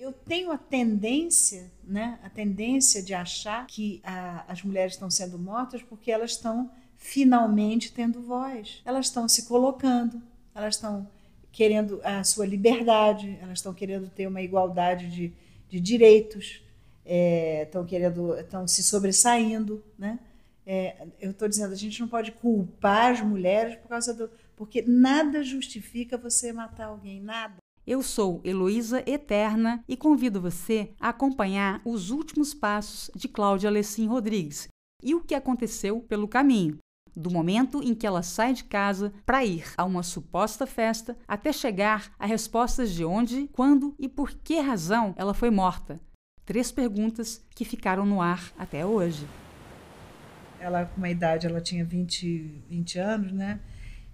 Eu 0.00 0.14
tenho 0.14 0.50
a 0.50 0.56
tendência, 0.56 1.70
né, 1.84 2.18
a 2.22 2.30
tendência 2.30 3.02
de 3.02 3.12
achar 3.12 3.66
que 3.66 4.00
a, 4.02 4.50
as 4.50 4.62
mulheres 4.62 4.94
estão 4.94 5.10
sendo 5.10 5.38
mortas 5.38 5.82
porque 5.82 6.10
elas 6.10 6.30
estão 6.30 6.70
finalmente 6.96 7.92
tendo 7.92 8.22
voz. 8.22 8.80
Elas 8.86 9.06
estão 9.06 9.28
se 9.28 9.46
colocando, 9.46 10.22
elas 10.54 10.76
estão 10.76 11.06
querendo 11.52 12.00
a 12.02 12.24
sua 12.24 12.46
liberdade, 12.46 13.38
elas 13.42 13.58
estão 13.58 13.74
querendo 13.74 14.08
ter 14.08 14.26
uma 14.26 14.40
igualdade 14.40 15.10
de, 15.10 15.34
de 15.68 15.78
direitos, 15.78 16.62
é, 17.04 17.64
estão 17.64 17.84
querendo, 17.84 18.34
estão 18.38 18.66
se 18.66 18.82
sobressaindo, 18.82 19.84
né? 19.98 20.18
É, 20.64 21.06
eu 21.20 21.32
estou 21.32 21.46
dizendo, 21.46 21.74
a 21.74 21.76
gente 21.76 22.00
não 22.00 22.08
pode 22.08 22.32
culpar 22.32 23.12
as 23.12 23.20
mulheres 23.20 23.76
por 23.76 23.88
causa 23.88 24.14
do, 24.14 24.30
porque 24.56 24.80
nada 24.80 25.42
justifica 25.42 26.16
você 26.16 26.54
matar 26.54 26.86
alguém, 26.86 27.20
nada. 27.20 27.59
Eu 27.90 28.04
sou 28.04 28.40
Heloísa 28.44 29.02
Eterna 29.04 29.82
e 29.88 29.96
convido 29.96 30.40
você 30.40 30.92
a 31.00 31.08
acompanhar 31.08 31.82
os 31.84 32.12
últimos 32.12 32.54
passos 32.54 33.10
de 33.16 33.26
Cláudia 33.26 33.68
Alessim 33.68 34.06
Rodrigues 34.06 34.68
e 35.02 35.12
o 35.12 35.20
que 35.20 35.34
aconteceu 35.34 36.00
pelo 36.00 36.28
caminho 36.28 36.78
do 37.16 37.32
momento 37.32 37.82
em 37.82 37.92
que 37.92 38.06
ela 38.06 38.22
sai 38.22 38.52
de 38.52 38.62
casa 38.62 39.12
para 39.26 39.44
ir 39.44 39.64
a 39.76 39.84
uma 39.84 40.04
suposta 40.04 40.68
festa 40.68 41.18
até 41.26 41.52
chegar 41.52 42.14
a 42.16 42.26
respostas 42.26 42.92
de 42.92 43.04
onde, 43.04 43.48
quando 43.48 43.92
e 43.98 44.08
por 44.08 44.30
que 44.34 44.60
razão 44.60 45.12
ela 45.18 45.34
foi 45.34 45.50
morta. 45.50 46.00
Três 46.44 46.70
perguntas 46.70 47.44
que 47.56 47.64
ficaram 47.64 48.06
no 48.06 48.22
ar 48.22 48.52
até 48.56 48.86
hoje. 48.86 49.26
Ela, 50.60 50.84
com 50.84 50.98
uma 50.98 51.10
idade, 51.10 51.44
ela 51.44 51.60
tinha 51.60 51.84
20, 51.84 52.62
20 52.68 52.98
anos, 53.00 53.32
né? 53.32 53.58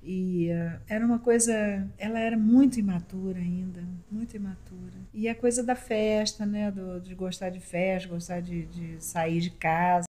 E 0.09 0.51
uh, 0.53 0.81
era 0.89 1.05
uma 1.05 1.19
coisa. 1.19 1.53
Ela 1.99 2.21
era 2.21 2.39
muito 2.39 2.79
imatura 2.79 3.41
ainda, 3.41 3.83
muito 4.09 4.37
imatura. 4.37 4.95
E 5.13 5.29
a 5.29 5.35
coisa 5.35 5.65
da 5.65 5.75
festa, 5.75 6.47
né? 6.47 6.71
Do, 6.71 7.01
de 7.01 7.13
gostar 7.13 7.51
de 7.51 7.59
festa, 7.59 8.09
gostar 8.09 8.41
de, 8.41 8.67
de 8.67 9.03
sair 9.03 9.41
de 9.41 9.51
casa. 9.51 10.07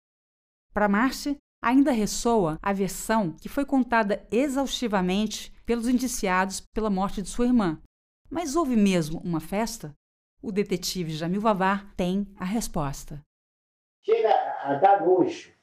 Para 0.74 0.90
Márcia, 0.90 1.38
ainda 1.64 1.92
ressoa 1.92 2.60
a 2.62 2.74
versão 2.74 3.32
que 3.42 3.48
foi 3.48 3.64
contada 3.64 4.28
exaustivamente 4.30 5.54
pelos 5.66 5.88
indiciados 5.88 6.62
pela 6.74 6.90
morte 6.90 7.22
de 7.22 7.30
sua 7.30 7.46
irmã. 7.46 7.82
Mas 8.30 8.58
houve 8.58 8.75
mesmo 8.75 9.22
uma 9.22 9.40
festa? 9.40 9.94
O 10.42 10.52
detetive 10.52 11.12
Jamil 11.12 11.40
Vavar 11.40 11.94
tem 11.96 12.28
a 12.38 12.44
resposta. 12.44 13.22
Chega 14.04 14.30
a 14.62 14.74
dar 14.75 15.06
nojo 15.06 15.56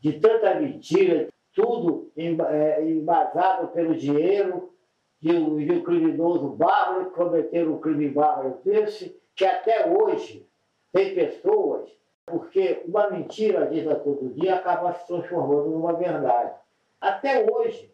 de 0.00 0.18
tanta 0.18 0.58
mentira, 0.58 1.28
tudo 1.54 2.10
é, 2.16 2.84
embasado 2.84 3.68
pelo 3.68 3.94
dinheiro 3.94 4.72
de 5.20 5.34
um, 5.36 5.56
de 5.56 5.72
um 5.72 5.82
criminoso 5.82 6.48
bárbaro 6.48 7.06
que 7.06 7.16
cometeu 7.16 7.72
um 7.72 7.80
crime 7.80 8.08
bárbaro 8.08 8.58
desse, 8.64 9.16
que 9.34 9.44
até 9.44 9.88
hoje 9.88 10.46
tem 10.92 11.14
pessoas 11.14 11.90
porque 12.26 12.82
uma 12.86 13.10
mentira 13.10 13.66
dita 13.66 13.96
todo 13.96 14.32
dia 14.34 14.56
acaba 14.56 14.92
se 14.94 15.06
transformando 15.06 15.70
numa 15.70 15.92
verdade. 15.92 16.54
Até 17.00 17.44
hoje, 17.50 17.92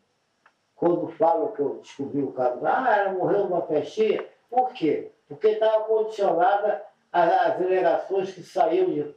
quando 0.76 1.08
falo 1.08 1.52
que 1.52 1.60
eu 1.60 1.78
descobri 1.80 2.22
o 2.22 2.32
caso, 2.32 2.60
ah, 2.64 2.96
ela 2.96 3.12
morreu 3.12 3.44
numa 3.44 3.62
festinha, 3.62 4.24
por 4.50 4.72
quê? 4.72 5.10
Porque 5.26 5.48
estava 5.48 5.84
condicionada 5.84 6.84
às 7.12 7.60
alegações 7.60 8.32
que 8.32 8.42
saíam 8.42 8.92
de, 8.92 9.14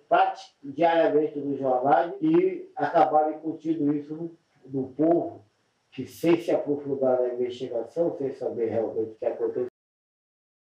diariamente 0.64 1.40
dos 1.40 1.60
jornais 1.60 2.14
e 2.22 2.72
acabaram 2.76 3.34
incutindo 3.34 3.94
isso 3.94 4.32
no 4.66 4.90
povo, 4.94 5.46
que 5.92 6.08
sem 6.08 6.42
se 6.42 6.52
aprofundar 6.52 7.20
na 7.20 7.34
investigação, 7.34 8.16
sem 8.18 8.34
saber 8.34 8.70
realmente 8.70 9.12
o 9.12 9.16
que 9.16 9.26
aconteceu, 9.26 9.72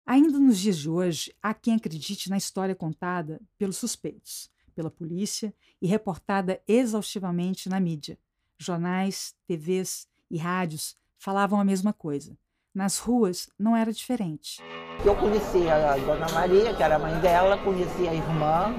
Ainda 0.08 0.38
nos 0.38 0.58
dias 0.58 0.78
de 0.78 0.88
hoje, 0.88 1.34
há 1.42 1.52
quem 1.52 1.74
acredite 1.74 2.30
na 2.30 2.36
história 2.36 2.76
contada 2.76 3.40
pelos 3.58 3.76
suspeitos, 3.76 4.48
pela 4.72 4.88
polícia 4.88 5.52
e 5.82 5.88
reportada 5.88 6.62
exaustivamente 6.68 7.68
na 7.68 7.80
mídia. 7.80 8.16
Jornais, 8.56 9.34
TVs 9.48 10.06
e 10.30 10.38
rádios 10.38 10.96
falavam 11.18 11.58
a 11.58 11.64
mesma 11.64 11.92
coisa. 11.92 12.38
Nas 12.72 12.98
ruas 12.98 13.50
não 13.58 13.76
era 13.76 13.92
diferente. 13.92 14.62
Eu 15.06 15.14
conhecia 15.14 15.72
a 15.72 15.96
Dona 15.96 16.26
Maria, 16.34 16.74
que 16.74 16.82
era 16.82 16.96
a 16.96 16.98
mãe 16.98 17.14
dela, 17.20 17.56
conhecia 17.58 18.10
a 18.10 18.14
irmã. 18.14 18.74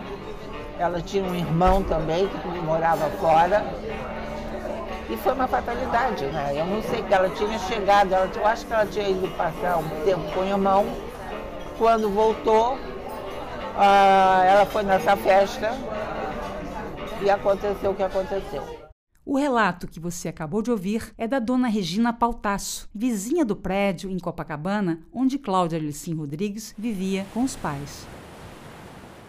Ela 0.78 1.02
tinha 1.02 1.24
um 1.24 1.34
irmão 1.34 1.82
também 1.84 2.28
que 2.28 2.48
morava 2.60 3.10
fora. 3.12 3.66
E 5.10 5.16
foi 5.16 5.32
uma 5.32 5.48
fatalidade, 5.48 6.26
né? 6.26 6.52
Eu 6.54 6.66
não 6.66 6.82
sei 6.82 7.02
que 7.02 7.14
ela 7.14 7.30
tinha 7.30 7.58
chegado, 7.60 8.14
ela, 8.14 8.30
eu 8.36 8.46
acho 8.46 8.66
que 8.66 8.74
ela 8.74 8.86
tinha 8.86 9.08
ido 9.08 9.26
passar 9.38 9.78
um 9.78 9.88
tempo 10.04 10.30
com 10.34 10.42
o 10.42 10.46
irmão 10.46 10.86
quando 11.78 12.10
voltou, 12.10 12.78
ah, 13.78 14.44
ela 14.46 14.66
foi 14.66 14.84
nessa 14.84 15.16
festa 15.16 15.72
e 17.22 17.30
aconteceu 17.30 17.92
o 17.92 17.96
que 17.96 18.04
aconteceu. 18.04 18.87
O 19.30 19.36
relato 19.36 19.90
que 19.90 20.00
você 20.00 20.30
acabou 20.30 20.62
de 20.62 20.72
ouvir 20.72 21.14
é 21.18 21.28
da 21.28 21.38
dona 21.38 21.68
Regina 21.68 22.14
Pautasso, 22.14 22.90
vizinha 22.96 23.44
do 23.44 23.58
prédio 23.58 24.10
em 24.10 24.18
Copacabana, 24.18 25.06
onde 25.12 25.38
Cláudia 25.38 25.78
Alicim 25.78 26.14
Rodrigues 26.14 26.74
vivia 26.78 27.28
com 27.34 27.44
os 27.44 27.54
pais. 27.54 28.08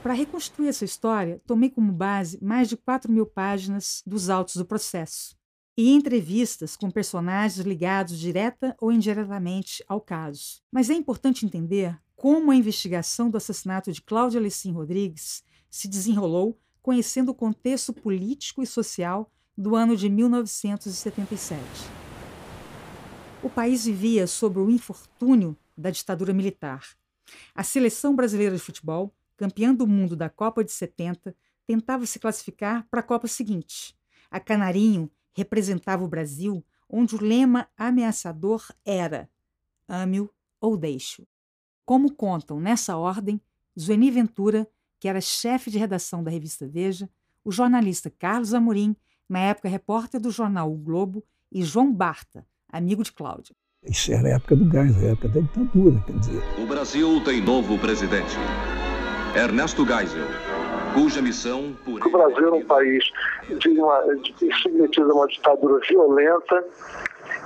Para 0.01 0.15
reconstruir 0.15 0.69
essa 0.69 0.85
história, 0.85 1.43
tomei 1.45 1.69
como 1.69 1.91
base 1.91 2.39
mais 2.41 2.69
de 2.69 2.77
4 2.77 3.11
mil 3.11 3.27
páginas 3.27 4.01
dos 4.07 4.31
autos 4.31 4.55
do 4.55 4.65
processo 4.65 5.37
e 5.77 5.93
entrevistas 5.93 6.77
com 6.77 6.93
personagens 6.93 7.67
ligados 7.67 8.21
direta 8.21 8.77
ou 8.81 8.93
indiretamente 8.93 9.83
ao 9.89 10.01
caso. 10.01 10.63
Mas 10.71 10.91
é 10.91 10.95
importante 10.95 11.45
entender 11.45 11.99
como 12.15 12.53
a 12.53 12.57
investigação 12.57 13.29
do 13.29 13.37
assassinato 13.37 13.91
de 13.91 14.01
Cláudia 14.01 14.39
Alecim 14.39 14.71
Rodrigues 14.71 15.43
se 15.69 15.89
desenrolou 15.89 16.57
conhecendo 16.81 17.31
o 17.33 17.35
contexto 17.35 17.93
político 17.93 18.63
e 18.63 18.67
social 18.67 19.29
do 19.59 19.75
ano 19.75 19.97
de 19.97 20.09
1977. 20.09 21.61
O 23.43 23.51
país 23.51 23.85
vivia 23.85 24.25
sob 24.29 24.61
o 24.61 24.71
infortúnio 24.71 25.57
da 25.77 25.91
ditadura 25.91 26.33
militar. 26.33 26.87
A 27.53 27.65
seleção 27.65 28.15
brasileira 28.15 28.55
de 28.55 28.63
futebol, 28.63 29.13
campeã 29.37 29.75
do 29.75 29.85
mundo 29.85 30.15
da 30.15 30.31
Copa 30.31 30.63
de 30.63 30.71
70, 30.71 31.35
tentava 31.67 32.07
se 32.07 32.21
classificar 32.21 32.87
para 32.89 33.01
a 33.01 33.03
Copa 33.03 33.27
seguinte. 33.27 33.97
A 34.31 34.39
Canarinho 34.39 35.11
representava 35.33 36.05
o 36.05 36.09
Brasil, 36.09 36.65
onde 36.89 37.17
o 37.17 37.21
lema 37.21 37.69
ameaçador 37.77 38.65
era 38.85 39.29
ame-o 39.89 40.31
ou 40.61 40.77
deixe-o. 40.77 41.27
Como 41.85 42.15
contam 42.15 42.61
nessa 42.61 42.97
ordem 42.97 43.41
Zueni 43.79 44.09
Ventura, 44.09 44.69
que 45.01 45.09
era 45.09 45.21
chefe 45.21 45.69
de 45.69 45.79
redação 45.79 46.23
da 46.23 46.31
revista 46.31 46.67
Veja, 46.67 47.11
o 47.45 47.51
jornalista 47.51 48.09
Carlos 48.09 48.55
Amorim, 48.55 48.95
na 49.29 49.41
época 49.41 49.69
repórter 49.69 50.21
do 50.21 50.31
jornal 50.31 50.73
O 50.73 50.77
Globo, 50.77 51.23
e 51.51 51.63
João 51.63 51.93
Barta, 51.93 52.45
amigo 52.71 53.03
de 53.03 53.13
Cláudia. 53.13 53.55
Isso 53.85 54.13
era 54.13 54.29
a 54.29 54.33
época 54.33 54.57
do 54.57 54.65
gás, 54.65 54.97
a 54.99 55.09
época 55.09 55.29
da 55.29 55.41
ditadura, 55.41 56.03
quer 56.07 56.19
dizer. 56.19 56.43
O 56.59 56.67
Brasil 56.67 57.23
tem 57.25 57.41
novo 57.41 57.79
presidente, 57.79 58.37
Ernesto 59.37 59.87
Geisel, 59.87 60.27
cuja 60.95 61.23
missão... 61.23 61.77
Por 61.85 62.07
o 62.07 62.11
Brasil 62.11 62.49
é 62.49 62.53
um 62.53 62.65
país 62.65 63.05
de 63.59 63.69
uma, 63.69 64.01
de, 64.17 64.63
submetido 64.63 65.11
a 65.11 65.15
uma 65.15 65.27
ditadura 65.27 65.81
violenta, 65.89 66.65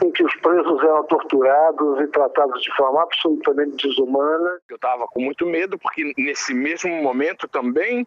em 0.02 0.10
que 0.10 0.24
os 0.24 0.34
presos 0.36 0.82
eram 0.82 1.04
torturados 1.04 2.00
e 2.00 2.06
tratados 2.08 2.62
de 2.62 2.74
forma 2.76 3.02
absolutamente 3.02 3.88
desumana. 3.88 4.58
Eu 4.68 4.76
estava 4.76 5.06
com 5.06 5.20
muito 5.20 5.46
medo, 5.46 5.78
porque 5.78 6.12
nesse 6.18 6.52
mesmo 6.52 6.90
momento 7.02 7.46
também 7.46 8.06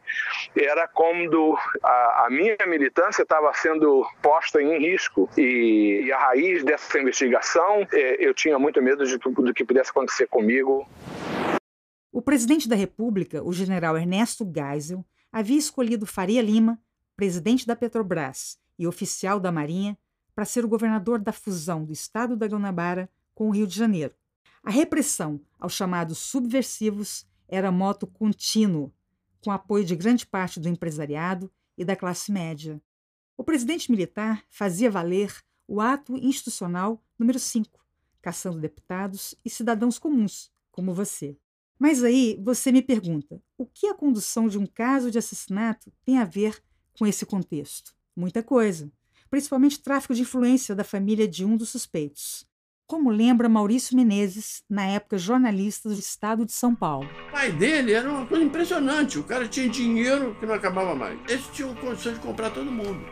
era 0.56 0.88
quando 0.88 1.58
a, 1.82 2.26
a 2.26 2.30
minha 2.30 2.58
militância 2.68 3.24
estava 3.24 3.54
sendo 3.54 4.06
posta 4.22 4.62
em 4.62 4.78
risco. 4.80 5.30
E, 5.38 6.04
e, 6.06 6.12
a 6.12 6.20
raiz 6.20 6.64
dessa 6.64 7.00
investigação, 7.00 7.88
é, 7.94 8.26
eu 8.26 8.34
tinha 8.34 8.60
muito 8.60 8.82
medo 8.82 9.06
de, 9.06 9.18
do 9.18 9.54
que 9.54 9.64
pudesse 9.64 9.92
acontecer 9.92 10.28
comigo. 10.28 10.86
O 12.12 12.22
presidente 12.22 12.68
da 12.68 12.76
República, 12.76 13.44
o 13.44 13.52
general 13.52 13.98
Ernesto 13.98 14.46
Geisel, 14.46 15.04
havia 15.32 15.58
escolhido 15.58 16.06
Faria 16.06 16.42
Lima, 16.42 16.80
presidente 17.16 17.66
da 17.68 17.76
Petrobras 17.76 18.58
e 18.78 18.88
oficial 18.88 19.40
da 19.40 19.52
Marinha, 19.52 19.98
para 20.36 20.46
ser 20.46 20.66
o 20.66 20.68
governador 20.68 21.20
da 21.20 21.32
fusão 21.32 21.86
do 21.86 21.94
estado 21.94 22.36
da 22.36 22.46
Guanabara 22.46 23.10
com 23.34 23.48
o 23.48 23.52
Rio 23.52 23.66
de 23.66 23.76
Janeiro. 23.76 24.14
A 24.62 24.70
repressão 24.70 25.40
aos 25.58 25.74
chamados 25.74 26.18
subversivos 26.18 27.26
era 27.48 27.72
moto 27.72 28.06
contínuo, 28.06 28.94
com 29.42 29.52
apoio 29.52 29.86
de 29.86 29.96
grande 29.96 30.26
parte 30.26 30.60
do 30.60 30.68
empresariado 30.68 31.52
e 31.78 31.86
da 31.86 31.96
classe 31.96 32.32
média. 32.32 32.82
O 33.38 33.44
presidente 33.44 33.90
militar 33.90 34.44
fazia 34.50 34.92
valer 34.92 35.34
o 35.68 35.80
ato 35.80 36.18
institucional 36.18 37.04
número 37.18 37.40
5, 37.40 37.80
caçando 38.22 38.60
deputados 38.60 39.36
e 39.46 39.50
cidadãos 39.50 39.98
comuns, 39.98 40.52
como 40.72 40.94
você. 40.94 41.38
Mas 41.78 42.04
aí 42.04 42.40
você 42.44 42.72
me 42.72 42.82
pergunta: 42.82 43.42
o 43.58 43.66
que 43.66 43.88
a 43.88 43.94
condução 43.94 44.48
de 44.48 44.58
um 44.58 44.66
caso 44.66 45.12
de 45.12 45.18
assassinato 45.18 45.92
tem 46.04 46.18
a 46.18 46.26
ver 46.26 46.62
com 46.98 47.06
esse 47.06 47.26
contexto? 47.26 47.96
Muita 48.16 48.42
coisa, 48.42 48.92
principalmente 49.30 49.82
tráfico 49.82 50.14
de 50.14 50.22
influência 50.22 50.76
da 50.76 50.84
família 50.84 51.28
de 51.28 51.46
um 51.46 51.58
dos 51.58 51.70
suspeitos. 51.70 52.46
Como 52.88 53.10
lembra 53.10 53.50
Maurício 53.50 53.96
Menezes, 53.96 54.62
na 54.70 54.86
época 54.86 55.18
jornalista 55.18 55.90
do 55.90 55.96
estado 55.96 56.46
de 56.46 56.52
São 56.52 56.76
Paulo. 56.76 57.10
O 57.30 57.32
pai 57.32 57.52
dele 57.52 57.94
era 57.94 58.08
uma 58.08 58.28
coisa 58.28 58.44
impressionante. 58.44 59.18
O 59.18 59.24
cara 59.24 59.48
tinha 59.48 59.68
dinheiro 59.68 60.36
que 60.40 60.46
não 60.46 60.54
acabava 60.54 60.94
mais. 60.94 61.20
Eles 61.28 61.48
tinham 61.48 61.74
condições 61.74 62.14
de 62.14 62.22
comprar 62.22 62.52
todo 62.52 62.72
mundo. 62.72 63.04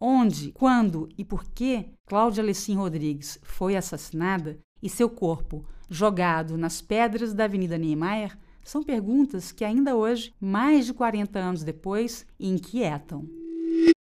Onde, 0.00 0.52
quando 0.52 1.08
e 1.18 1.24
por 1.24 1.44
que 1.44 1.86
Cláudia 2.06 2.42
Lecim 2.42 2.76
Rodrigues 2.76 3.38
foi 3.42 3.76
assassinada 3.76 4.58
e 4.82 4.88
seu 4.88 5.10
corpo 5.10 5.66
jogado 5.88 6.56
nas 6.56 6.80
pedras 6.80 7.34
da 7.34 7.44
Avenida 7.44 7.76
Niemeyer 7.76 8.36
são 8.64 8.82
perguntas 8.82 9.52
que 9.52 9.64
ainda 9.64 9.94
hoje, 9.94 10.32
mais 10.40 10.86
de 10.86 10.94
40 10.94 11.38
anos 11.38 11.62
depois, 11.62 12.26
inquietam. 12.40 13.28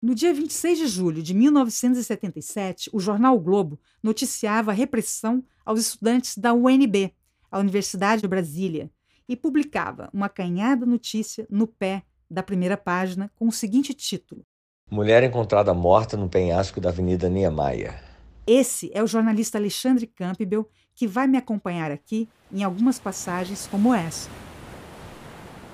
No 0.01 0.15
dia 0.15 0.33
26 0.33 0.77
de 0.77 0.87
julho 0.87 1.21
de 1.21 1.33
1977, 1.33 2.89
o 2.93 3.01
jornal 3.01 3.35
o 3.35 3.39
Globo 3.39 3.77
noticiava 4.01 4.71
a 4.71 4.73
repressão 4.73 5.43
aos 5.65 5.81
estudantes 5.81 6.37
da 6.37 6.53
UNB, 6.53 7.13
a 7.51 7.59
Universidade 7.59 8.21
de 8.21 8.27
Brasília, 8.27 8.89
e 9.27 9.35
publicava 9.35 10.09
uma 10.13 10.27
acanhada 10.27 10.85
notícia 10.85 11.45
no 11.49 11.67
pé 11.67 12.03
da 12.31 12.41
primeira 12.41 12.77
página 12.77 13.29
com 13.35 13.45
o 13.49 13.51
seguinte 13.51 13.93
título: 13.93 14.45
Mulher 14.89 15.21
encontrada 15.21 15.73
morta 15.73 16.15
no 16.15 16.29
penhasco 16.29 16.79
da 16.79 16.89
Avenida 16.89 17.27
Niemeyer. 17.27 18.01
Esse 18.47 18.89
é 18.93 19.03
o 19.03 19.07
jornalista 19.07 19.57
Alexandre 19.57 20.07
Campbell 20.07 20.69
que 20.95 21.07
vai 21.07 21.27
me 21.27 21.37
acompanhar 21.37 21.91
aqui 21.91 22.29
em 22.53 22.63
algumas 22.63 22.97
passagens 22.97 23.67
como 23.67 23.93
essa. 23.93 24.29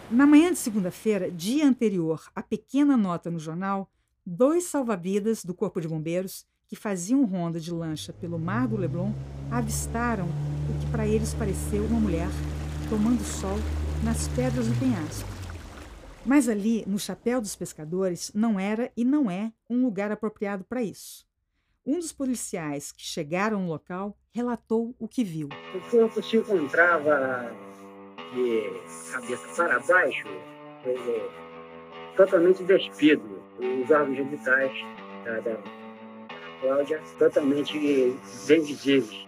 Na 0.09 0.25
manhã 0.25 0.51
de 0.51 0.57
segunda-feira, 0.57 1.29
dia 1.29 1.67
anterior 1.67 2.23
à 2.35 2.41
pequena 2.41 2.97
nota 2.97 3.29
no 3.29 3.39
jornal, 3.39 3.89
dois 4.25 4.63
salva-vidas 4.63 5.45
do 5.45 5.53
Corpo 5.53 5.79
de 5.79 5.87
Bombeiros, 5.87 6.45
que 6.67 6.75
faziam 6.75 7.23
ronda 7.25 7.59
de 7.59 7.71
lancha 7.71 8.11
pelo 8.11 8.39
Mar 8.39 8.67
do 8.67 8.75
Leblon, 8.75 9.11
avistaram 9.51 10.25
o 10.25 10.79
que 10.79 10.91
para 10.91 11.07
eles 11.07 11.33
pareceu 11.33 11.85
uma 11.85 11.99
mulher 11.99 12.27
tomando 12.89 13.23
sol 13.23 13.57
nas 14.03 14.27
pedras 14.29 14.67
do 14.67 14.79
penhasco. 14.79 15.29
Mas 16.25 16.49
ali, 16.49 16.83
no 16.87 16.97
chapéu 16.97 17.39
dos 17.39 17.55
pescadores, 17.55 18.31
não 18.33 18.59
era 18.59 18.91
e 18.97 19.05
não 19.05 19.29
é 19.29 19.53
um 19.69 19.83
lugar 19.83 20.11
apropriado 20.11 20.63
para 20.63 20.81
isso. 20.81 21.23
Um 21.85 21.99
dos 21.99 22.11
policiais 22.11 22.91
que 22.91 23.03
chegaram 23.03 23.61
no 23.61 23.67
local 23.67 24.17
relatou 24.31 24.95
o 24.97 25.07
que 25.07 25.23
viu. 25.23 25.49
O 25.75 25.91
corpo 25.91 26.23
se 26.23 26.37
encontrava 26.37 27.51
de 28.33 29.11
cabeça 29.11 29.47
para 29.55 29.79
baixo, 29.81 30.27
totalmente 32.17 32.63
despido. 32.63 33.44
Os 33.57 33.89
órgãos 33.89 34.17
genitais 34.17 34.71
da, 35.23 35.39
da 35.39 35.57
Cláudia 36.61 37.01
totalmente 37.17 37.79
bem 38.47 38.61
visíveis. 38.61 39.25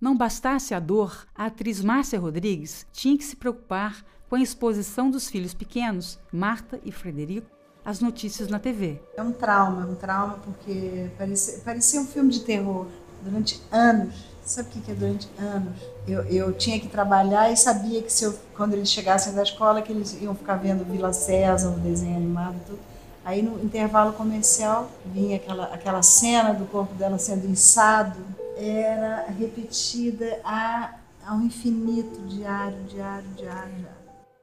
Não 0.00 0.16
bastasse 0.16 0.74
a 0.74 0.80
dor, 0.80 1.26
a 1.34 1.46
atriz 1.46 1.82
Márcia 1.82 2.18
Rodrigues 2.18 2.86
tinha 2.92 3.16
que 3.16 3.24
se 3.24 3.36
preocupar 3.36 4.04
com 4.28 4.36
a 4.36 4.40
exposição 4.40 5.10
dos 5.10 5.28
filhos 5.28 5.54
pequenos, 5.54 6.18
Marta 6.32 6.80
e 6.84 6.92
Frederico, 6.92 7.50
às 7.84 8.00
notícias 8.00 8.48
na 8.48 8.58
TV. 8.58 9.00
É 9.16 9.22
um 9.22 9.32
trauma, 9.32 9.86
um 9.86 9.94
trauma 9.94 10.38
porque 10.44 11.10
parecia, 11.18 11.60
parecia 11.64 12.00
um 12.00 12.06
filme 12.06 12.30
de 12.30 12.44
terror 12.44 12.86
durante 13.22 13.60
anos 13.70 14.30
Sabe 14.50 14.68
o 14.68 14.82
que 14.82 14.90
é 14.90 14.94
durante 14.94 15.28
anos? 15.38 15.80
Eu, 16.08 16.24
eu 16.24 16.52
tinha 16.52 16.80
que 16.80 16.88
trabalhar 16.88 17.52
e 17.52 17.56
sabia 17.56 18.02
que 18.02 18.12
se 18.12 18.24
eu, 18.24 18.34
quando 18.56 18.74
eles 18.74 18.90
chegassem 18.90 19.32
da 19.32 19.44
escola 19.44 19.80
que 19.80 19.92
eles 19.92 20.20
iam 20.20 20.34
ficar 20.34 20.56
vendo 20.56 20.84
Vila 20.84 21.12
César, 21.12 21.68
o 21.68 21.78
desenho 21.78 22.16
animado 22.16 22.56
tudo. 22.66 22.89
Aí 23.30 23.42
no 23.42 23.62
intervalo 23.62 24.12
comercial 24.14 24.90
vinha 25.06 25.36
aquela, 25.36 25.66
aquela 25.66 26.02
cena 26.02 26.52
do 26.52 26.64
corpo 26.64 26.92
dela 26.94 27.16
sendo 27.16 27.46
inçado, 27.46 28.18
era 28.56 29.24
repetida 29.38 30.40
a, 30.44 30.96
ao 31.24 31.38
infinito, 31.38 32.20
diário, 32.26 32.76
diário, 32.88 33.28
diário, 33.36 33.70
diário. 33.76 34.00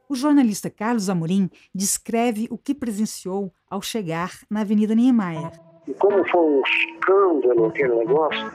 O 0.08 0.16
jornalista 0.16 0.70
Carlos 0.70 1.10
Amorim 1.10 1.50
descreve 1.76 2.48
o 2.50 2.58
que 2.58 2.74
presenciou 2.74 3.52
ao 3.70 3.82
chegar 3.82 4.32
na 4.50 4.62
Avenida 4.62 4.96
Niemeyer. 4.96 5.52
E 5.86 5.94
como 5.96 6.26
foi 6.30 6.40
um 6.40 6.62
escândalo 6.62 7.66
aquele 7.66 7.94
negócio, 7.94 8.52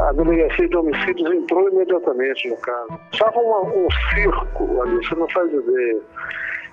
a 0.00 0.12
delegacia 0.12 0.66
de 0.70 0.74
homicídios 0.74 1.34
entrou 1.34 1.68
imediatamente 1.68 2.48
no 2.48 2.56
caso. 2.56 2.98
Estava 3.12 3.38
um 3.38 3.88
circo 4.14 4.80
ali, 4.80 4.96
você 4.96 5.14
não 5.16 5.28
faz 5.28 5.52
ideia. 5.52 6.00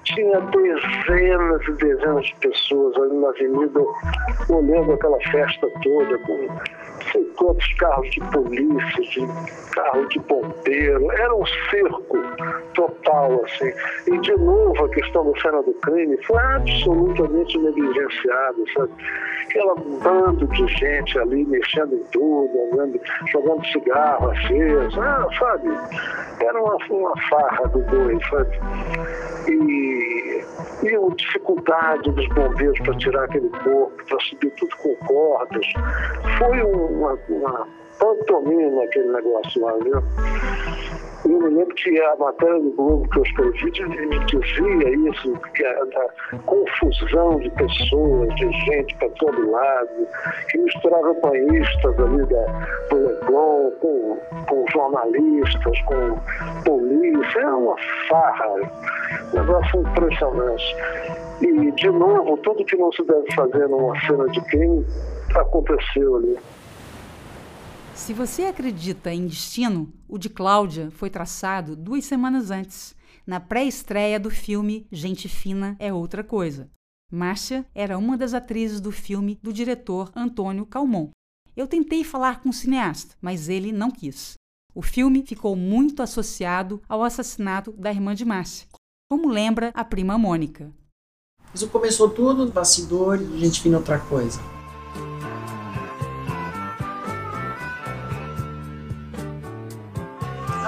Tinha 0.04 0.40
dezenas 0.42 1.62
e 1.68 1.72
dezenas 1.74 2.26
de 2.26 2.36
pessoas 2.36 2.96
ali 2.98 3.18
na 3.18 3.30
avenida 3.30 3.80
olhando 4.50 4.94
aquela 4.94 5.20
festa 5.32 5.68
toda, 5.82 6.18
com 6.20 6.48
sei 7.12 7.24
quantos 7.38 7.74
carros 7.76 8.10
de 8.12 8.20
polícia, 8.32 9.02
de 9.02 9.28
carro 9.72 10.08
de 10.08 10.20
bombeiro. 10.20 11.12
Era 11.12 11.36
um 11.36 11.46
circo 11.70 12.18
total, 12.74 13.44
assim. 13.46 13.72
E, 14.08 14.18
de 14.20 14.36
novo, 14.38 14.86
a 14.86 14.90
questão 14.90 15.32
da 15.32 15.40
cena 15.40 15.62
do 15.64 15.74
crime 15.76 16.18
foi 16.26 16.40
absolutamente 16.40 17.58
negligenciada, 17.58 18.58
sabe? 18.74 18.92
Aquela 19.44 19.76
bando 19.76 20.48
de 20.48 20.68
gente 20.68 21.20
ali 21.20 21.46
mexendo 21.46 21.96
em 21.96 22.04
tudo, 22.12 22.52
andando, 22.72 23.00
jogando 23.32 23.66
cigarro 23.68 24.32
aceso, 24.32 25.02
ah, 25.02 25.28
sabe? 25.38 25.70
Era 26.40 26.62
uma, 26.62 26.78
uma 26.90 27.14
farra 27.30 27.68
do 27.68 27.80
boi, 27.80 28.18
sabe? 28.30 28.60
E, 29.48 29.93
e 30.84 30.96
a 30.96 31.16
dificuldade 31.16 32.12
dos 32.12 32.28
bombeiros 32.30 32.80
para 32.80 32.96
tirar 32.98 33.24
aquele 33.24 33.50
corpo, 33.50 34.06
para 34.08 34.20
subir 34.20 34.52
tudo 34.52 34.76
com 34.78 34.96
cordas. 35.08 35.66
Foi 36.38 36.62
uma, 36.62 37.18
uma 37.30 37.68
pantomima 38.00 38.84
aquele 38.84 39.12
negócio 39.12 39.62
lá, 39.62 39.74
viu? 39.84 40.04
Me 41.44 41.50
lembro 41.50 41.76
que 41.76 42.00
a 42.00 42.16
matéria 42.16 42.58
do 42.58 42.72
Globo 42.72 43.10
que 43.10 43.20
eu 43.20 43.24
escrevi 43.24 43.72
dizia 43.72 45.10
isso, 45.10 45.34
que 45.54 45.66
a, 45.66 45.72
a 45.72 46.40
confusão 46.46 47.38
de 47.38 47.50
pessoas, 47.50 48.34
de 48.36 48.50
gente 48.50 48.96
para 48.96 49.10
todo 49.10 49.52
lado, 49.52 50.08
que 50.50 50.58
misturava 50.60 51.14
banhistas 51.16 52.00
ali 52.00 52.26
da, 52.28 52.46
do 52.90 52.96
Leblon 52.96 53.72
com, 53.82 54.18
com 54.48 54.66
jornalistas, 54.72 55.82
com 55.82 56.18
polícia, 56.64 57.40
é 57.42 57.48
uma 57.48 57.76
farra, 58.08 58.56
um 59.34 59.38
negócio 59.38 59.82
impressionante. 59.82 60.76
E, 61.42 61.72
de 61.72 61.90
novo, 61.90 62.38
tudo 62.38 62.64
que 62.64 62.78
não 62.78 62.90
se 62.94 63.04
deve 63.04 63.30
fazer 63.34 63.68
numa 63.68 64.00
cena 64.08 64.30
de 64.30 64.40
crime 64.46 64.86
aconteceu 65.36 66.16
ali. 66.16 66.38
Se 67.96 68.12
você 68.12 68.44
acredita 68.44 69.14
em 69.14 69.28
destino, 69.28 69.94
o 70.08 70.18
de 70.18 70.30
Cláudia 70.30 70.92
foi 70.92 71.10
traçado 71.10 71.76
duas 71.76 72.04
semanas 72.04 72.50
antes, 72.52 72.96
na 73.26 73.40
pré-estreia 73.40 74.20
do 74.20 74.30
filme 74.30 74.88
Gente 74.92 75.30
Fina 75.30 75.76
é 75.80 75.94
Outra 75.94 76.24
Coisa. 76.24 76.70
Márcia 77.12 77.66
era 77.74 77.98
uma 77.98 78.18
das 78.18 78.34
atrizes 78.34 78.82
do 78.82 78.92
filme 78.92 79.40
do 79.42 79.54
diretor 79.54 80.12
Antônio 80.16 80.66
Calmon. 80.66 81.12
Eu 81.56 81.68
tentei 81.68 82.04
falar 82.04 82.42
com 82.42 82.50
o 82.50 82.54
cineasta, 82.54 83.16
mas 83.22 83.48
ele 83.48 83.72
não 83.72 83.92
quis. 83.92 84.34
O 84.74 84.82
filme 84.82 85.24
ficou 85.26 85.56
muito 85.56 86.02
associado 86.02 86.82
ao 86.90 87.04
assassinato 87.04 87.72
da 87.74 87.92
irmã 87.92 88.16
de 88.16 88.26
Márcia, 88.26 88.68
como 89.10 89.30
lembra 89.30 89.72
a 89.76 89.86
prima 89.86 90.18
Mônica. 90.18 90.74
Isso 91.54 91.70
começou 91.70 92.10
tudo 92.10 92.48
no 92.48 92.52
bastidor, 92.52 93.20
Gente 93.38 93.62
Fina 93.62 93.76
é 93.76 93.78
Outra 93.78 94.00
Coisa. 94.00 94.42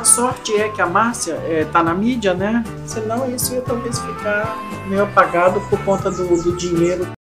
Sorte 0.06 0.54
é 0.54 0.72
que 0.72 0.80
a 0.80 0.86
Márcia 0.86 1.36
está 1.60 1.74
tá 1.74 1.84
na 1.84 1.96
mídia, 1.96 2.34
né? 2.36 2.64
Senão 2.88 3.30
isso 3.34 3.56
ia 3.56 3.62
talvez 3.62 3.98
ficar 3.98 4.56
meio 4.88 5.04
apagado 5.04 5.60
por 5.68 5.84
conta 5.84 6.12
do, 6.12 6.44
do 6.44 6.56
dinheiro. 6.56 7.12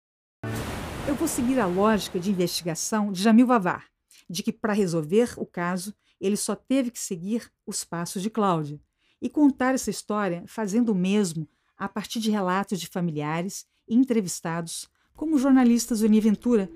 Eu 1.09 1.15
vou 1.15 1.27
seguir 1.27 1.59
a 1.59 1.67
lógica 1.67 2.21
de 2.21 2.31
investigação 2.31 3.11
de 3.11 3.23
Jamil 3.23 3.47
Vavar, 3.47 3.87
de 4.29 4.43
que 4.43 4.53
para 4.53 4.75
resolver 4.75 5.33
o 5.39 5.47
caso 5.47 5.95
ele 6.21 6.37
só 6.37 6.55
teve 6.55 6.91
que 6.91 6.99
seguir 6.99 7.51
os 7.67 7.85
passos 7.85 8.23
de 8.23 8.29
Cláudia 8.29 8.79
e 9.21 9.31
contar 9.31 9.75
essa 9.75 9.91
história 9.91 10.45
fazendo 10.47 10.91
o 10.93 10.95
mesmo 10.95 11.49
a 11.79 11.89
partir 11.89 12.21
de 12.21 12.31
relatos 12.31 12.79
de 12.79 12.87
familiares 12.87 13.65
e 13.89 13.97
entrevistados, 13.97 14.89
como 15.17 15.37
o 15.37 15.39
jornalista 15.39 15.95
Zuni 15.95 16.21
Ventura. 16.21 16.71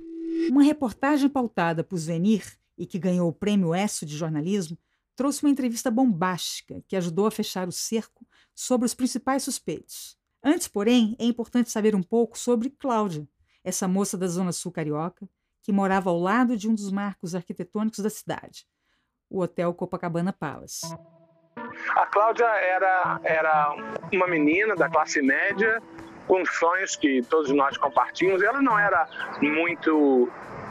Uma 0.50 0.62
reportagem 0.62 1.28
pautada 1.28 1.84
por 1.84 1.98
Zenir 1.98 2.44
e 2.78 2.86
que 2.86 2.98
ganhou 2.98 3.28
o 3.28 3.32
prêmio 3.32 3.74
ESSO 3.74 4.06
de 4.06 4.16
jornalismo 4.16 4.78
trouxe 5.18 5.42
uma 5.42 5.50
entrevista 5.50 5.90
bombástica 5.90 6.81
que 6.87 6.94
ajudou 6.94 7.26
a 7.26 7.31
fechar 7.33 7.66
o 7.66 7.72
cerco 7.72 8.24
sobre 8.54 8.87
os 8.87 8.94
principais 8.94 9.42
suspeitos. 9.42 10.16
Antes, 10.40 10.68
porém, 10.68 11.16
é 11.18 11.24
importante 11.24 11.72
saber 11.72 11.96
um 11.96 12.02
pouco 12.04 12.38
sobre 12.38 12.70
Cláudia, 12.70 13.26
essa 13.64 13.88
moça 13.88 14.16
da 14.16 14.28
Zona 14.28 14.52
Sul 14.52 14.70
Carioca, 14.70 15.28
que 15.61 15.72
morava 15.72 16.09
ao 16.09 16.20
lado 16.20 16.57
de 16.57 16.68
um 16.68 16.74
dos 16.74 16.92
marcos 16.92 17.35
arquitetônicos 17.35 17.98
da 17.98 18.09
cidade, 18.09 18.64
o 19.28 19.40
Hotel 19.40 19.74
Copacabana 19.74 20.33
Palace. 20.33 20.87
A 21.96 22.07
Cláudia 22.07 22.46
era, 22.46 23.20
era 23.24 23.74
uma 24.12 24.28
menina 24.28 24.76
da 24.76 24.88
classe 24.88 25.20
média, 25.20 25.83
com 26.28 26.46
sonhos 26.46 26.94
que 26.94 27.22
todos 27.22 27.50
nós 27.50 27.76
compartilhamos. 27.76 28.40
Ela 28.40 28.62
não 28.62 28.78
era 28.78 29.09
muito, 29.42 30.28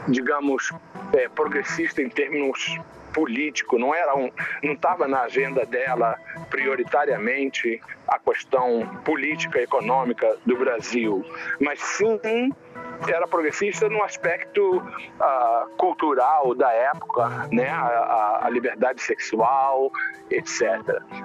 digamos, 0.08 0.72
é, 1.12 1.28
progressista 1.28 2.00
em 2.00 2.08
termos 2.08 2.80
político, 3.18 3.76
não 3.80 3.92
era 3.92 4.14
um, 4.14 4.30
não 4.62 4.74
estava 4.74 5.08
na 5.08 5.22
agenda 5.22 5.66
dela 5.66 6.16
prioritariamente 6.48 7.80
a 8.06 8.16
questão 8.16 8.86
política 9.04 9.58
e 9.58 9.64
econômica 9.64 10.36
do 10.46 10.56
Brasil, 10.56 11.24
mas 11.60 11.80
sim 11.80 12.52
era 13.08 13.26
progressista 13.26 13.88
no 13.88 14.02
aspecto 14.04 14.78
uh, 14.78 15.68
cultural 15.76 16.54
da 16.54 16.72
época, 16.72 17.48
né? 17.50 17.68
A, 17.68 18.46
a, 18.46 18.50
liberdade 18.50 19.02
sexual, 19.02 19.90
etc. 20.30 20.62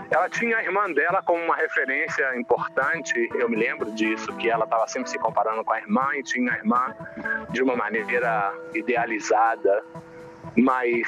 Ela 0.09 0.29
tinha 0.29 0.57
a 0.57 0.63
irmã 0.63 0.91
dela 0.91 1.21
como 1.23 1.43
uma 1.43 1.55
referência 1.55 2.35
importante, 2.35 3.29
eu 3.35 3.47
me 3.49 3.55
lembro 3.55 3.91
disso, 3.91 4.35
que 4.37 4.49
ela 4.49 4.65
estava 4.65 4.87
sempre 4.87 5.09
se 5.09 5.19
comparando 5.19 5.63
com 5.63 5.73
a 5.73 5.79
irmã 5.79 6.09
e 6.15 6.23
tinha 6.23 6.53
a 6.53 6.57
irmã 6.57 6.95
de 7.51 7.61
uma 7.61 7.75
maneira 7.75 8.53
idealizada 8.73 9.83
mas 10.57 11.07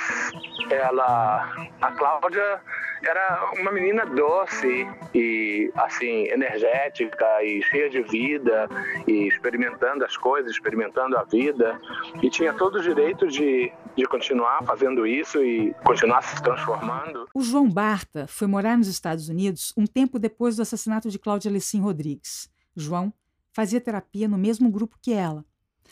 ela, 0.69 1.69
a 1.81 1.91
Cláudia 1.91 2.61
era 3.03 3.51
uma 3.59 3.71
menina 3.71 4.05
doce 4.05 4.87
e 5.13 5.71
assim 5.75 6.27
energética 6.27 7.43
e 7.43 7.61
cheia 7.63 7.89
de 7.89 8.01
vida 8.01 8.67
e 9.07 9.27
experimentando 9.27 10.03
as 10.03 10.17
coisas, 10.17 10.51
experimentando 10.51 11.17
a 11.17 11.23
vida 11.23 11.79
e 12.21 12.29
tinha 12.29 12.53
todo 12.53 12.79
o 12.79 12.81
direito 12.81 13.27
de, 13.27 13.71
de 13.95 14.05
continuar 14.05 14.63
fazendo 14.63 15.05
isso 15.05 15.43
e 15.43 15.73
continuar 15.83 16.23
se 16.23 16.41
transformando. 16.41 17.27
O 17.33 17.41
João 17.41 17.69
Barta 17.69 18.25
foi 18.27 18.47
morar 18.47 18.77
nos 18.77 18.87
Estados 18.87 19.29
Unidos 19.29 19.73
um 19.77 19.85
tempo 19.85 20.17
depois 20.17 20.55
do 20.55 20.63
assassinato 20.63 21.09
de 21.09 21.19
Cláudia 21.19 21.51
Lessin 21.51 21.81
Rodrigues. 21.81 22.49
João 22.75 23.13
fazia 23.53 23.79
terapia 23.79 24.27
no 24.27 24.37
mesmo 24.37 24.69
grupo 24.69 24.97
que 25.01 25.13
ela. 25.13 25.45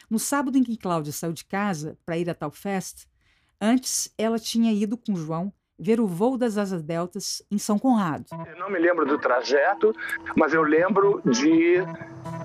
No 0.09 0.19
sábado 0.19 0.57
em 0.57 0.63
que 0.63 0.77
Cláudia 0.77 1.13
saiu 1.13 1.31
de 1.31 1.45
casa 1.45 1.97
para 2.05 2.17
ir 2.17 2.29
a 2.29 2.33
tal 2.33 2.51
festa, 2.51 3.03
Antes, 3.61 4.13
ela 4.17 4.39
tinha 4.39 4.71
ido 4.71 4.97
com 4.97 5.15
João 5.15 5.51
ver 5.77 5.99
o 5.99 6.07
voo 6.07 6.37
das 6.37 6.57
asas 6.57 6.81
deltas 6.81 7.41
em 7.51 7.57
São 7.57 7.79
Conrado. 7.79 8.25
Eu 8.47 8.57
não 8.57 8.69
me 8.69 8.79
lembro 8.79 9.05
do 9.05 9.17
trajeto, 9.17 9.93
mas 10.35 10.53
eu 10.53 10.61
lembro 10.61 11.21
de 11.25 11.83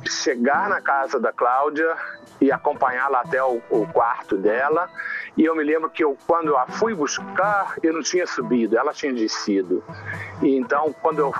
chegar 0.09 0.69
na 0.69 0.81
casa 0.81 1.21
da 1.21 1.33
Cláudia 1.33 1.95
e 2.41 2.53
acompanhá-la 2.53 3.21
até 3.21 3.43
o, 3.43 3.61
o, 3.71 3.87
quarto 3.93 4.37
dela. 4.37 4.89
E 5.37 5.45
eu 5.45 5.55
me 5.55 5.63
lembro 5.63 5.91
que 5.91 6.03
eu, 6.03 6.17
quando 6.27 6.57
a 6.57 6.67
fui 6.67 6.95
buscar, 6.95 7.75
eu 7.83 7.93
não 7.93 8.03
tinha 8.03 8.27
subido, 8.27 8.77
ela 8.77 8.93
tinha 8.93 9.13
descido. 9.13 9.83
E 10.43 10.57
então, 10.57 10.95
quando 11.01 11.21
eu 11.21 11.35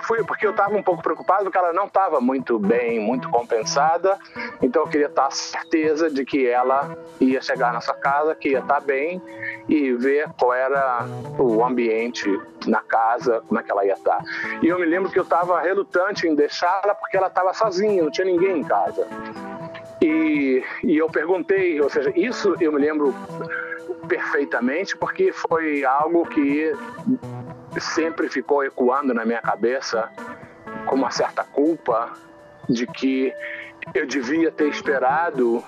fui, 0.00 0.22
porque 0.24 0.46
eu 0.46 0.50
estava 0.50 0.76
um 0.76 0.82
pouco 0.82 1.02
preocupado, 1.02 1.44
porque 1.44 1.58
ela 1.58 1.72
não 1.72 1.86
estava 1.86 2.20
muito 2.20 2.58
bem, 2.58 2.98
muito 3.00 3.28
compensada. 3.28 4.18
Então, 4.60 4.82
eu 4.82 4.88
queria 4.88 5.06
estar 5.06 5.30
certeza 5.30 6.10
de 6.10 6.24
que 6.24 6.46
ela 6.46 6.96
ia 7.20 7.40
chegar 7.40 7.72
nessa 7.72 7.94
casa, 7.94 8.34
que 8.34 8.50
ia 8.50 8.60
estar 8.60 8.80
bem 8.80 9.22
e 9.68 9.92
ver 9.92 10.28
qual 10.38 10.54
era 10.54 11.06
o 11.38 11.64
ambiente 11.64 12.26
na 12.66 12.80
casa, 12.80 13.42
como 13.46 13.60
é 13.60 13.62
que 13.62 13.70
ela 13.70 13.84
ia 13.84 13.94
estar. 13.94 14.22
E 14.62 14.68
eu 14.68 14.78
me 14.78 14.86
lembro 14.86 15.10
que 15.10 15.18
eu 15.18 15.22
estava 15.22 15.60
relutante 15.60 16.26
em 16.26 16.34
deixá-la 16.34 16.94
porque 16.94 17.16
ela 17.16 17.28
estava 17.28 17.52
sozinha, 17.52 18.02
não 18.02 18.10
tinha 18.10 18.26
ninguém 18.26 18.58
em 18.58 18.64
casa. 18.64 19.06
E, 20.00 20.62
e 20.84 20.96
eu 20.96 21.08
perguntei, 21.08 21.80
ou 21.80 21.88
seja, 21.88 22.12
isso 22.14 22.54
eu 22.60 22.72
me 22.72 22.80
lembro 22.80 23.14
perfeitamente 24.08 24.96
porque 24.96 25.32
foi 25.32 25.84
algo 25.84 26.26
que 26.26 26.72
sempre 27.80 28.28
ficou 28.28 28.64
ecoando 28.64 29.12
na 29.14 29.24
minha 29.24 29.40
cabeça 29.40 30.10
com 30.86 30.96
uma 30.96 31.10
certa 31.10 31.44
culpa 31.44 32.12
de 32.68 32.86
que 32.86 33.32
eu 33.94 34.06
devia 34.06 34.50
ter 34.50 34.68
esperado 34.68 35.62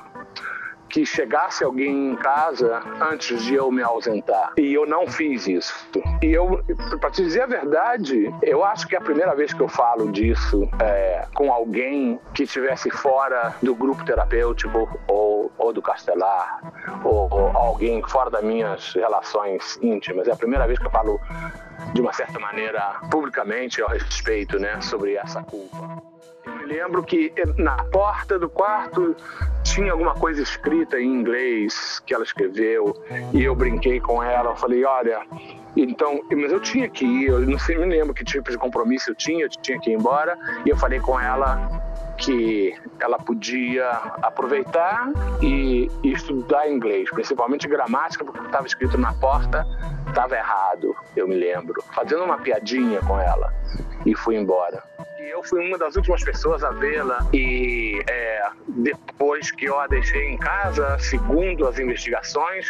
que 0.88 1.05
chegasse 1.05 1.64
alguém 1.64 2.12
em 2.12 2.16
casa 2.16 2.83
antes 3.01 3.42
de 3.42 3.55
eu 3.55 3.70
me 3.70 3.83
ausentar. 3.83 4.53
E 4.57 4.72
eu 4.72 4.87
não 4.87 5.07
fiz 5.07 5.46
isso. 5.46 5.74
E 6.22 6.27
eu, 6.27 6.62
para 7.01 7.11
te 7.11 7.22
dizer 7.22 7.42
a 7.42 7.46
verdade, 7.46 8.33
eu 8.42 8.64
acho 8.64 8.87
que 8.87 8.94
é 8.94 8.98
a 8.98 9.03
primeira 9.03 9.35
vez 9.35 9.53
que 9.53 9.61
eu 9.61 9.68
falo 9.68 10.11
disso 10.11 10.68
é, 10.81 11.27
com 11.35 11.53
alguém 11.53 12.18
que 12.35 12.44
estivesse 12.44 12.90
fora 12.90 13.55
do 13.62 13.74
grupo 13.74 14.05
terapêutico 14.05 14.88
ou, 15.07 15.53
ou 15.59 15.72
do 15.72 15.83
castelar, 15.83 16.61
ou, 17.05 17.29
ou 17.31 17.57
alguém 17.57 18.03
fora 18.03 18.31
das 18.31 18.42
minhas 18.42 18.94
relações 18.94 19.79
íntimas. 19.83 20.29
É 20.29 20.33
a 20.33 20.37
primeira 20.37 20.66
vez 20.66 20.79
que 20.79 20.87
eu 20.87 20.90
falo 20.90 21.20
de 21.92 22.01
uma 22.01 22.12
certa 22.12 22.38
maneira 22.38 23.01
publicamente 23.11 23.81
ao 23.81 23.88
respeito, 23.88 24.59
né, 24.59 24.81
sobre 24.81 25.14
essa 25.14 25.42
culpa. 25.42 26.17
Me 26.56 26.66
lembro 26.66 27.02
que 27.02 27.32
na 27.56 27.76
porta 27.84 28.38
do 28.38 28.48
quarto 28.48 29.14
tinha 29.62 29.92
alguma 29.92 30.14
coisa 30.14 30.42
escrita 30.42 30.98
em 30.98 31.06
inglês 31.06 32.00
que 32.06 32.14
ela 32.14 32.24
escreveu 32.24 32.96
e 33.32 33.42
eu 33.42 33.54
brinquei 33.54 34.00
com 34.00 34.22
ela. 34.22 34.50
Eu 34.50 34.56
falei, 34.56 34.84
olha, 34.84 35.20
então, 35.76 36.20
mas 36.30 36.50
eu 36.50 36.61
tinha 36.61 36.88
que 36.88 37.04
ir, 37.04 37.28
eu 37.28 37.40
não 37.40 37.58
sei, 37.58 37.76
me 37.78 37.87
lembro 37.87 38.14
que 38.14 38.24
tipo 38.24 38.50
de 38.50 38.58
compromisso 38.58 39.11
eu 39.11 39.14
tinha, 39.14 39.44
eu 39.44 39.48
tinha 39.48 39.78
que 39.78 39.90
ir 39.90 39.94
embora 39.94 40.38
e 40.64 40.70
eu 40.70 40.76
falei 40.76 41.00
com 41.00 41.18
ela 41.20 41.68
que 42.16 42.74
ela 42.98 43.16
podia 43.18 43.88
aproveitar 44.22 45.08
e, 45.40 45.88
e 46.02 46.12
estudar 46.12 46.68
inglês, 46.68 47.08
principalmente 47.11 47.68
gramática, 47.68 48.24
porque 48.24 48.44
estava 48.44 48.66
escrito 48.66 48.98
na 48.98 49.12
porta 49.14 49.64
estava 50.08 50.34
errado, 50.34 50.96
eu 51.14 51.28
me 51.28 51.34
lembro, 51.37 51.82
fazendo 51.94 52.24
uma 52.24 52.38
piadinha 52.38 53.00
com 53.00 53.20
ela 53.20 53.52
e 54.04 54.14
fui 54.14 54.37
embora 54.37 54.82
eu 55.28 55.42
fui 55.42 55.66
uma 55.66 55.78
das 55.78 55.96
últimas 55.96 56.22
pessoas 56.24 56.64
a 56.64 56.70
vê-la 56.70 57.26
e 57.32 58.02
é, 58.08 58.48
depois 58.66 59.50
que 59.50 59.66
eu 59.66 59.78
a 59.78 59.86
deixei 59.86 60.30
em 60.30 60.36
casa, 60.36 60.98
segundo 60.98 61.66
as 61.66 61.78
investigações, 61.78 62.66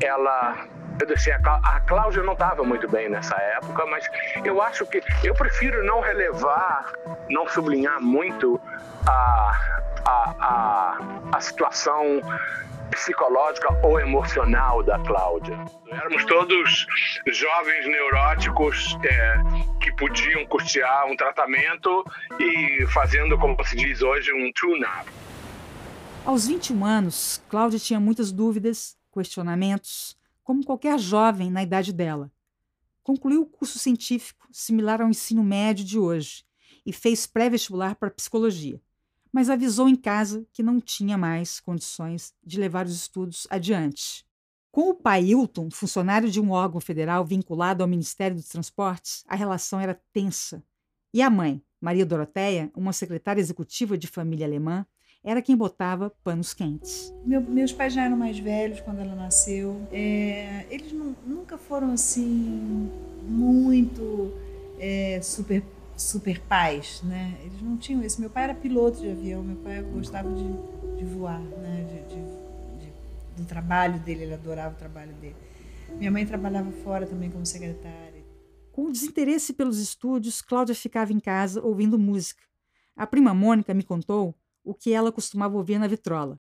ela 0.00 0.66
eu 1.00 1.06
deixei 1.06 1.32
a, 1.32 1.38
a 1.62 1.80
Cláudia 1.80 2.22
não 2.22 2.32
estava 2.32 2.64
muito 2.64 2.88
bem 2.88 3.08
nessa 3.08 3.36
época, 3.36 3.84
mas 3.86 4.04
eu 4.44 4.62
acho 4.62 4.86
que 4.86 5.02
eu 5.22 5.34
prefiro 5.34 5.84
não 5.84 6.00
relevar, 6.00 6.92
não 7.28 7.46
sublinhar 7.48 8.00
muito 8.00 8.60
a, 9.06 9.82
a, 10.04 10.34
a, 10.40 10.98
a 11.32 11.40
situação 11.40 12.20
psicológica 12.90 13.68
ou 13.82 13.98
emocional 14.00 14.82
da 14.82 14.98
Cláudia. 15.00 15.56
Éramos 15.88 16.24
todos 16.24 16.86
jovens 17.28 17.86
neuróticos 17.86 18.96
é, 19.04 19.36
que 19.80 19.92
podiam 19.96 20.46
custear 20.46 21.06
um 21.06 21.16
tratamento 21.16 22.04
e 22.38 22.86
fazendo, 22.86 23.38
como 23.38 23.62
se 23.64 23.76
diz 23.76 24.02
hoje, 24.02 24.32
um 24.32 24.52
tune-up. 24.52 25.10
Aos 26.24 26.46
21 26.46 26.84
anos, 26.84 27.42
Cláudia 27.48 27.78
tinha 27.78 28.00
muitas 28.00 28.32
dúvidas, 28.32 28.96
questionamentos, 29.12 30.16
como 30.42 30.64
qualquer 30.64 30.98
jovem 30.98 31.50
na 31.50 31.62
idade 31.62 31.92
dela. 31.92 32.30
Concluiu 33.02 33.42
o 33.42 33.46
curso 33.46 33.78
científico 33.78 34.48
similar 34.50 35.00
ao 35.00 35.08
ensino 35.08 35.42
médio 35.42 35.84
de 35.84 35.98
hoje 35.98 36.44
e 36.84 36.92
fez 36.92 37.26
pré-vestibular 37.26 37.94
para 37.94 38.10
psicologia 38.10 38.80
mas 39.32 39.50
avisou 39.50 39.88
em 39.88 39.96
casa 39.96 40.46
que 40.52 40.62
não 40.62 40.80
tinha 40.80 41.18
mais 41.18 41.60
condições 41.60 42.34
de 42.44 42.58
levar 42.58 42.86
os 42.86 42.94
estudos 42.94 43.46
adiante. 43.50 44.24
Com 44.70 44.90
o 44.90 44.94
pai 44.94 45.24
Hilton, 45.24 45.70
funcionário 45.70 46.30
de 46.30 46.40
um 46.40 46.50
órgão 46.50 46.80
federal 46.80 47.24
vinculado 47.24 47.82
ao 47.82 47.88
Ministério 47.88 48.36
dos 48.36 48.48
Transportes, 48.48 49.24
a 49.26 49.34
relação 49.34 49.80
era 49.80 49.98
tensa. 50.12 50.62
E 51.14 51.22
a 51.22 51.30
mãe, 51.30 51.62
Maria 51.80 52.04
Doroteia, 52.04 52.70
uma 52.76 52.92
secretária 52.92 53.40
executiva 53.40 53.96
de 53.96 54.06
família 54.06 54.46
alemã, 54.46 54.84
era 55.24 55.42
quem 55.42 55.56
botava 55.56 56.12
panos 56.22 56.54
quentes. 56.54 57.12
Meu, 57.24 57.40
meus 57.40 57.72
pais 57.72 57.92
já 57.94 58.04
eram 58.04 58.16
mais 58.16 58.38
velhos 58.38 58.80
quando 58.80 59.00
ela 59.00 59.14
nasceu. 59.14 59.80
É, 59.90 60.66
eles 60.70 60.92
nunca 60.92 61.58
foram 61.58 61.90
assim 61.90 62.88
muito 63.22 64.32
é, 64.78 65.20
super 65.22 65.62
super 65.96 66.40
pais, 66.42 67.02
né? 67.02 67.38
Eles 67.42 67.60
não 67.62 67.76
tinham 67.76 68.02
isso. 68.02 68.20
Meu 68.20 68.30
pai 68.30 68.44
era 68.44 68.54
piloto 68.54 69.00
de 69.00 69.10
avião, 69.10 69.42
meu 69.42 69.56
pai 69.56 69.82
gostava 69.82 70.30
de, 70.32 70.46
de 70.96 71.04
voar, 71.04 71.40
né? 71.40 71.84
De, 71.84 72.14
de, 72.14 72.86
de, 72.86 72.92
do 73.36 73.44
trabalho 73.46 73.98
dele, 74.00 74.24
ele 74.24 74.34
adorava 74.34 74.74
o 74.74 74.78
trabalho 74.78 75.12
dele. 75.14 75.36
Minha 75.94 76.10
mãe 76.10 76.26
trabalhava 76.26 76.70
fora 76.70 77.06
também 77.06 77.30
como 77.30 77.46
secretária. 77.46 78.24
Com 78.72 78.86
o 78.86 78.92
desinteresse 78.92 79.54
pelos 79.54 79.78
estúdios, 79.78 80.42
Cláudia 80.42 80.74
ficava 80.74 81.12
em 81.12 81.18
casa 81.18 81.62
ouvindo 81.62 81.98
música. 81.98 82.42
A 82.94 83.06
prima 83.06 83.32
Mônica 83.32 83.72
me 83.72 83.82
contou 83.82 84.34
o 84.62 84.74
que 84.74 84.92
ela 84.92 85.10
costumava 85.10 85.56
ouvir 85.56 85.78
na 85.78 85.86
vitrola. 85.86 86.38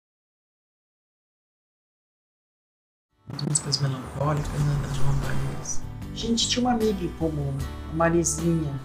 Músicas 3.48 3.80
melancólicas, 3.80 4.52
né, 4.52 4.82
das 4.82 4.96
João 4.96 5.14
Baez. 5.18 5.82
A 6.12 6.14
gente 6.14 6.48
tinha 6.48 6.60
uma 6.64 6.72
amiga 6.72 7.04
em 7.04 7.12
comum, 7.16 7.56
Marizinha, 7.94 8.78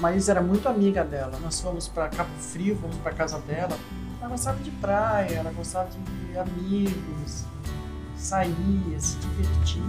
Maísa 0.00 0.32
era 0.32 0.40
muito 0.40 0.68
amiga 0.68 1.04
dela. 1.04 1.38
Nós 1.40 1.60
fomos 1.60 1.88
para 1.88 2.08
Cabo 2.08 2.30
Frio, 2.38 2.76
fomos 2.76 2.96
para 2.96 3.12
casa 3.12 3.38
dela. 3.40 3.76
Ela 4.20 4.30
gostava 4.30 4.58
de 4.62 4.70
praia, 4.72 5.34
ela 5.36 5.50
gostava 5.52 5.88
de 5.90 6.38
amigos, 6.38 7.44
saía, 8.16 9.00
se 9.00 9.16
divertia, 9.16 9.82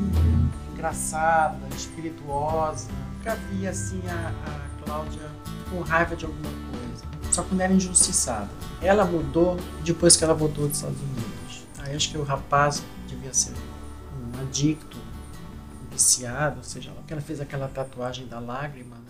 engraçada, 0.72 1.60
espirituosa. 1.76 2.88
Nunca 3.18 3.36
via 3.36 3.70
assim 3.70 4.02
a, 4.08 4.30
a 4.30 4.84
Cláudia 4.84 5.30
com 5.70 5.82
raiva 5.82 6.16
de 6.16 6.26
alguma 6.26 6.50
coisa. 6.50 7.06
Só 7.32 7.44
quando 7.44 7.62
era 7.62 7.74
injustiçada. 7.74 8.50
Ela 8.82 9.06
mudou 9.06 9.58
depois 9.84 10.16
que 10.16 10.24
ela 10.24 10.34
voltou 10.34 10.68
dos 10.68 10.78
Estados 10.78 11.00
Unidos. 11.02 11.68
Aí 11.80 11.96
acho 11.96 12.10
que 12.10 12.18
o 12.18 12.24
rapaz 12.24 12.84
devia 13.08 13.34
ser 13.34 13.54
um 13.54 14.42
adicto, 14.42 14.98
um 14.98 15.90
viciado, 15.92 16.58
ou 16.58 16.64
seja, 16.64 16.92
ela 17.08 17.22
fez 17.22 17.40
aquela 17.42 17.68
tatuagem 17.68 18.28
da 18.28 18.40
lágrima, 18.40 18.96
né? 18.96 19.09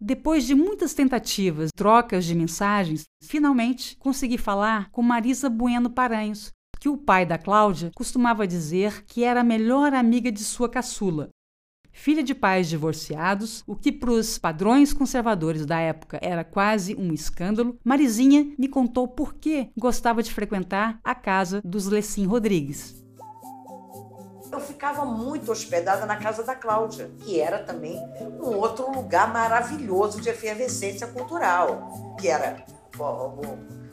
Depois 0.00 0.44
de 0.44 0.54
muitas 0.54 0.92
tentativas, 0.92 1.70
trocas 1.74 2.26
de 2.26 2.34
mensagens, 2.34 3.04
finalmente 3.22 3.96
consegui 3.96 4.36
falar 4.36 4.90
com 4.90 5.02
Marisa 5.02 5.48
Bueno 5.48 5.88
Paranhos, 5.88 6.52
que 6.78 6.88
o 6.88 6.98
pai 6.98 7.24
da 7.24 7.38
Cláudia 7.38 7.90
costumava 7.94 8.46
dizer 8.46 9.04
que 9.06 9.24
era 9.24 9.40
a 9.40 9.44
melhor 9.44 9.94
amiga 9.94 10.30
de 10.30 10.44
sua 10.44 10.68
caçula. 10.68 11.30
Filha 11.90 12.22
de 12.22 12.34
pais 12.34 12.68
divorciados, 12.68 13.64
o 13.66 13.74
que 13.74 13.90
para 13.90 14.10
os 14.10 14.36
padrões 14.36 14.92
conservadores 14.92 15.64
da 15.64 15.80
época 15.80 16.18
era 16.20 16.44
quase 16.44 16.94
um 16.94 17.10
escândalo, 17.14 17.78
Marizinha 17.82 18.52
me 18.58 18.68
contou 18.68 19.08
por 19.08 19.36
que 19.36 19.70
gostava 19.78 20.22
de 20.22 20.30
frequentar 20.30 21.00
a 21.02 21.14
casa 21.14 21.62
dos 21.64 21.86
Lecim 21.86 22.26
Rodrigues. 22.26 23.05
Eu 24.50 24.60
ficava 24.60 25.04
muito 25.04 25.50
hospedada 25.50 26.06
na 26.06 26.16
casa 26.16 26.42
da 26.42 26.54
Cláudia, 26.54 27.10
que 27.20 27.40
era 27.40 27.58
também 27.58 27.98
um 28.20 28.56
outro 28.56 28.90
lugar 28.90 29.32
maravilhoso 29.32 30.20
de 30.20 30.28
efervescência 30.28 31.06
cultural, 31.06 32.16
que 32.18 32.28
era 32.28 32.64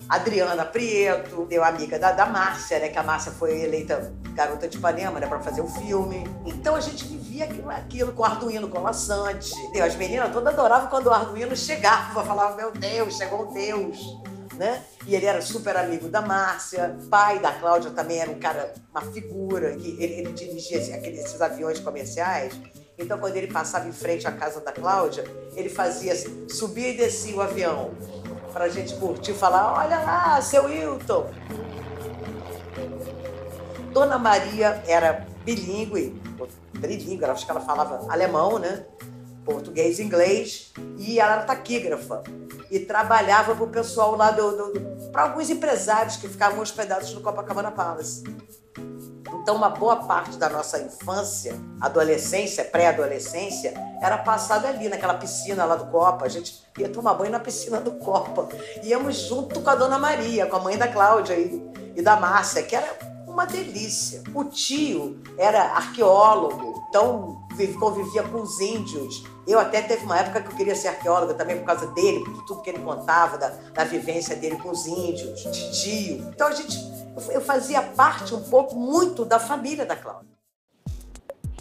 Adriana 0.08 0.66
Prieto, 0.66 1.46
deu 1.46 1.64
amiga 1.64 1.98
da, 1.98 2.12
da 2.12 2.26
Márcia, 2.26 2.80
né? 2.80 2.90
Que 2.90 2.98
a 2.98 3.04
Márcia 3.04 3.32
foi 3.32 3.62
eleita 3.62 4.14
garota 4.34 4.68
de 4.68 4.78
Ipanema, 4.78 5.20
né? 5.20 5.28
Fazer 5.42 5.62
o 5.62 5.68
filme. 5.68 6.24
Então 6.46 6.76
a 6.76 6.82
gente 6.82 7.06
vivia 7.06 7.46
aquilo, 7.46 7.70
aquilo 7.70 8.14
com 8.14 8.22
o 8.22 8.26
Arduino, 8.26 8.70
com 8.70 8.80
o 8.80 8.84
laçante. 8.84 9.52
As 9.82 9.96
meninas 9.96 10.32
todas 10.32 10.54
adoravam 10.54 10.88
quando 10.88 11.08
o 11.08 11.12
Arduino 11.12 11.56
chegava, 11.56 12.24
falavam, 12.24 12.58
meu 12.58 12.72
Deus, 12.72 13.18
chegou 13.18 13.50
o 13.50 13.54
Deus. 13.54 14.00
Né? 14.56 14.84
E 15.06 15.16
ele 15.16 15.26
era 15.26 15.42
super 15.42 15.76
amigo 15.76 16.08
da 16.08 16.22
Márcia, 16.22 16.98
pai 17.10 17.40
da 17.40 17.52
Cláudia 17.52 17.92
também 17.92 18.20
era 18.20 18.32
um 18.32 18.40
cara, 18.40 18.74
uma 18.92 19.02
figura, 19.02 19.76
que 19.76 20.02
ele, 20.02 20.14
ele 20.14 20.32
dirigia 20.32 20.80
assim, 20.80 20.94
aqueles, 20.94 21.26
esses 21.26 21.42
aviões 21.42 21.80
comerciais. 21.80 22.54
Então, 22.98 23.18
quando 23.18 23.36
ele 23.36 23.48
passava 23.48 23.88
em 23.88 23.92
frente 23.92 24.28
à 24.28 24.32
casa 24.32 24.62
da 24.62 24.72
Cláudia, 24.72 25.24
ele 25.56 25.68
fazia 25.68 26.14
assim, 26.14 26.48
e 26.78 26.94
descia 26.94 27.36
o 27.36 27.42
avião 27.42 27.92
para 28.54 28.66
a 28.66 28.70
gente 28.70 28.96
curtir, 28.96 29.34
falar, 29.34 29.74
olha 29.74 30.00
lá, 30.00 30.42
seu 30.42 30.70
Hilton. 30.70 31.30
Dona 33.92 34.18
Maria 34.18 34.82
era 34.88 35.26
bilíngue, 35.44 36.22
bilíngue, 36.74 37.26
acho 37.26 37.46
que 37.46 37.52
ela 37.52 37.62
falava 37.62 38.12
alemão, 38.12 38.58
né? 38.58 38.86
Português 39.44 40.00
e 40.00 40.04
inglês, 40.04 40.72
e 40.98 41.20
ela 41.20 41.34
era 41.34 41.44
taquígrafa. 41.44 42.24
E 42.72 42.80
trabalhava 42.80 43.56
para 43.56 43.64
o 43.64 43.70
pessoal 43.70 44.16
lá 44.16 44.34
para 45.12 45.24
alguns 45.24 45.50
empresários 45.50 46.16
que 46.16 46.28
ficavam 46.28 46.60
hospedados 46.60 47.14
no 47.14 47.22
Copacabana 47.22 47.72
Palace. 47.72 48.24
Então, 49.44 49.56
uma 49.58 49.70
boa 49.70 49.98
parte 49.98 50.38
da 50.38 50.50
nossa 50.50 50.80
infância, 50.80 51.54
adolescência, 51.82 52.64
pré-adolescência, 52.64 53.74
era 54.02 54.18
passada 54.18 54.70
ali, 54.70 54.88
naquela 54.88 55.16
piscina 55.16 55.66
lá 55.66 55.76
do 55.76 55.88
Copa. 55.88 56.26
A 56.26 56.30
gente 56.30 56.64
ia 56.78 56.88
tomar 56.88 57.14
banho 57.16 57.32
na 57.32 57.42
piscina 57.42 57.82
do 57.82 57.92
Copa. 57.92 58.48
Íamos 58.82 59.18
junto 59.18 59.60
com 59.60 59.70
a 59.70 59.76
Dona 59.76 60.00
Maria, 60.00 60.46
com 60.46 60.56
a 60.56 60.60
mãe 60.60 60.78
da 60.78 60.88
Cláudia 60.88 61.34
e, 61.34 61.62
e 61.94 62.02
da 62.02 62.16
Márcia, 62.16 62.64
que 62.64 62.74
era 62.74 62.98
uma 63.28 63.46
delícia. 63.46 64.24
O 64.34 64.46
tio 64.46 65.22
era 65.38 65.74
arqueólogo, 65.74 66.86
então 66.88 67.43
convivia 67.80 68.24
com 68.24 68.42
os 68.42 68.60
índios. 68.60 69.24
Eu 69.48 69.60
até 69.60 69.82
teve 69.82 70.06
uma 70.06 70.18
época 70.18 70.42
que 70.42 70.52
eu 70.52 70.56
queria 70.56 70.76
ser 70.76 70.90
arqueóloga 70.90 71.34
também 71.34 71.58
por 71.58 71.66
causa 71.66 71.88
dele, 71.88 72.24
por 72.24 72.44
tudo 72.46 72.62
que 72.62 72.70
ele 72.70 72.80
contava 72.80 73.38
da, 73.38 73.50
da 73.50 73.84
vivência 73.84 74.36
dele 74.36 74.58
com 74.58 74.70
os 74.70 74.86
índios, 74.86 75.42
de 75.42 75.72
tio. 75.82 76.30
Então 76.30 76.48
a 76.48 76.52
gente 76.52 76.78
eu 77.30 77.42
fazia 77.42 77.82
parte 77.82 78.34
um 78.34 78.42
pouco 78.44 78.76
muito 78.76 79.24
da 79.24 79.40
família 79.40 79.86
da 79.86 79.96
Cláudia. 79.96 80.34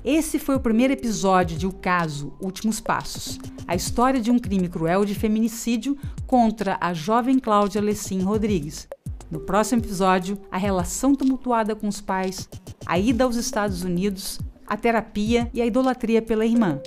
Esse 0.04 0.38
foi 0.38 0.56
o 0.56 0.60
primeiro 0.60 0.92
episódio 0.92 1.56
de 1.56 1.66
O 1.66 1.72
Caso 1.72 2.32
Últimos 2.40 2.80
Passos, 2.80 3.38
a 3.68 3.74
história 3.74 4.20
de 4.20 4.32
um 4.32 4.38
crime 4.38 4.68
cruel 4.68 5.04
de 5.04 5.14
feminicídio 5.14 5.96
contra 6.26 6.76
a 6.80 6.92
jovem 6.92 7.38
Cláudia 7.38 7.80
Lecim 7.80 8.20
Rodrigues. 8.20 8.88
No 9.30 9.40
próximo 9.40 9.80
episódio, 9.80 10.36
a 10.50 10.58
relação 10.58 11.14
tumultuada 11.14 11.76
com 11.76 11.86
os 11.86 12.00
pais, 12.00 12.48
a 12.84 12.98
ida 12.98 13.24
aos 13.24 13.36
Estados 13.36 13.82
Unidos, 13.84 14.40
a 14.72 14.76
terapia 14.78 15.50
e 15.52 15.60
a 15.60 15.66
idolatria 15.66 16.22
pela 16.22 16.46
irmã. 16.46 16.80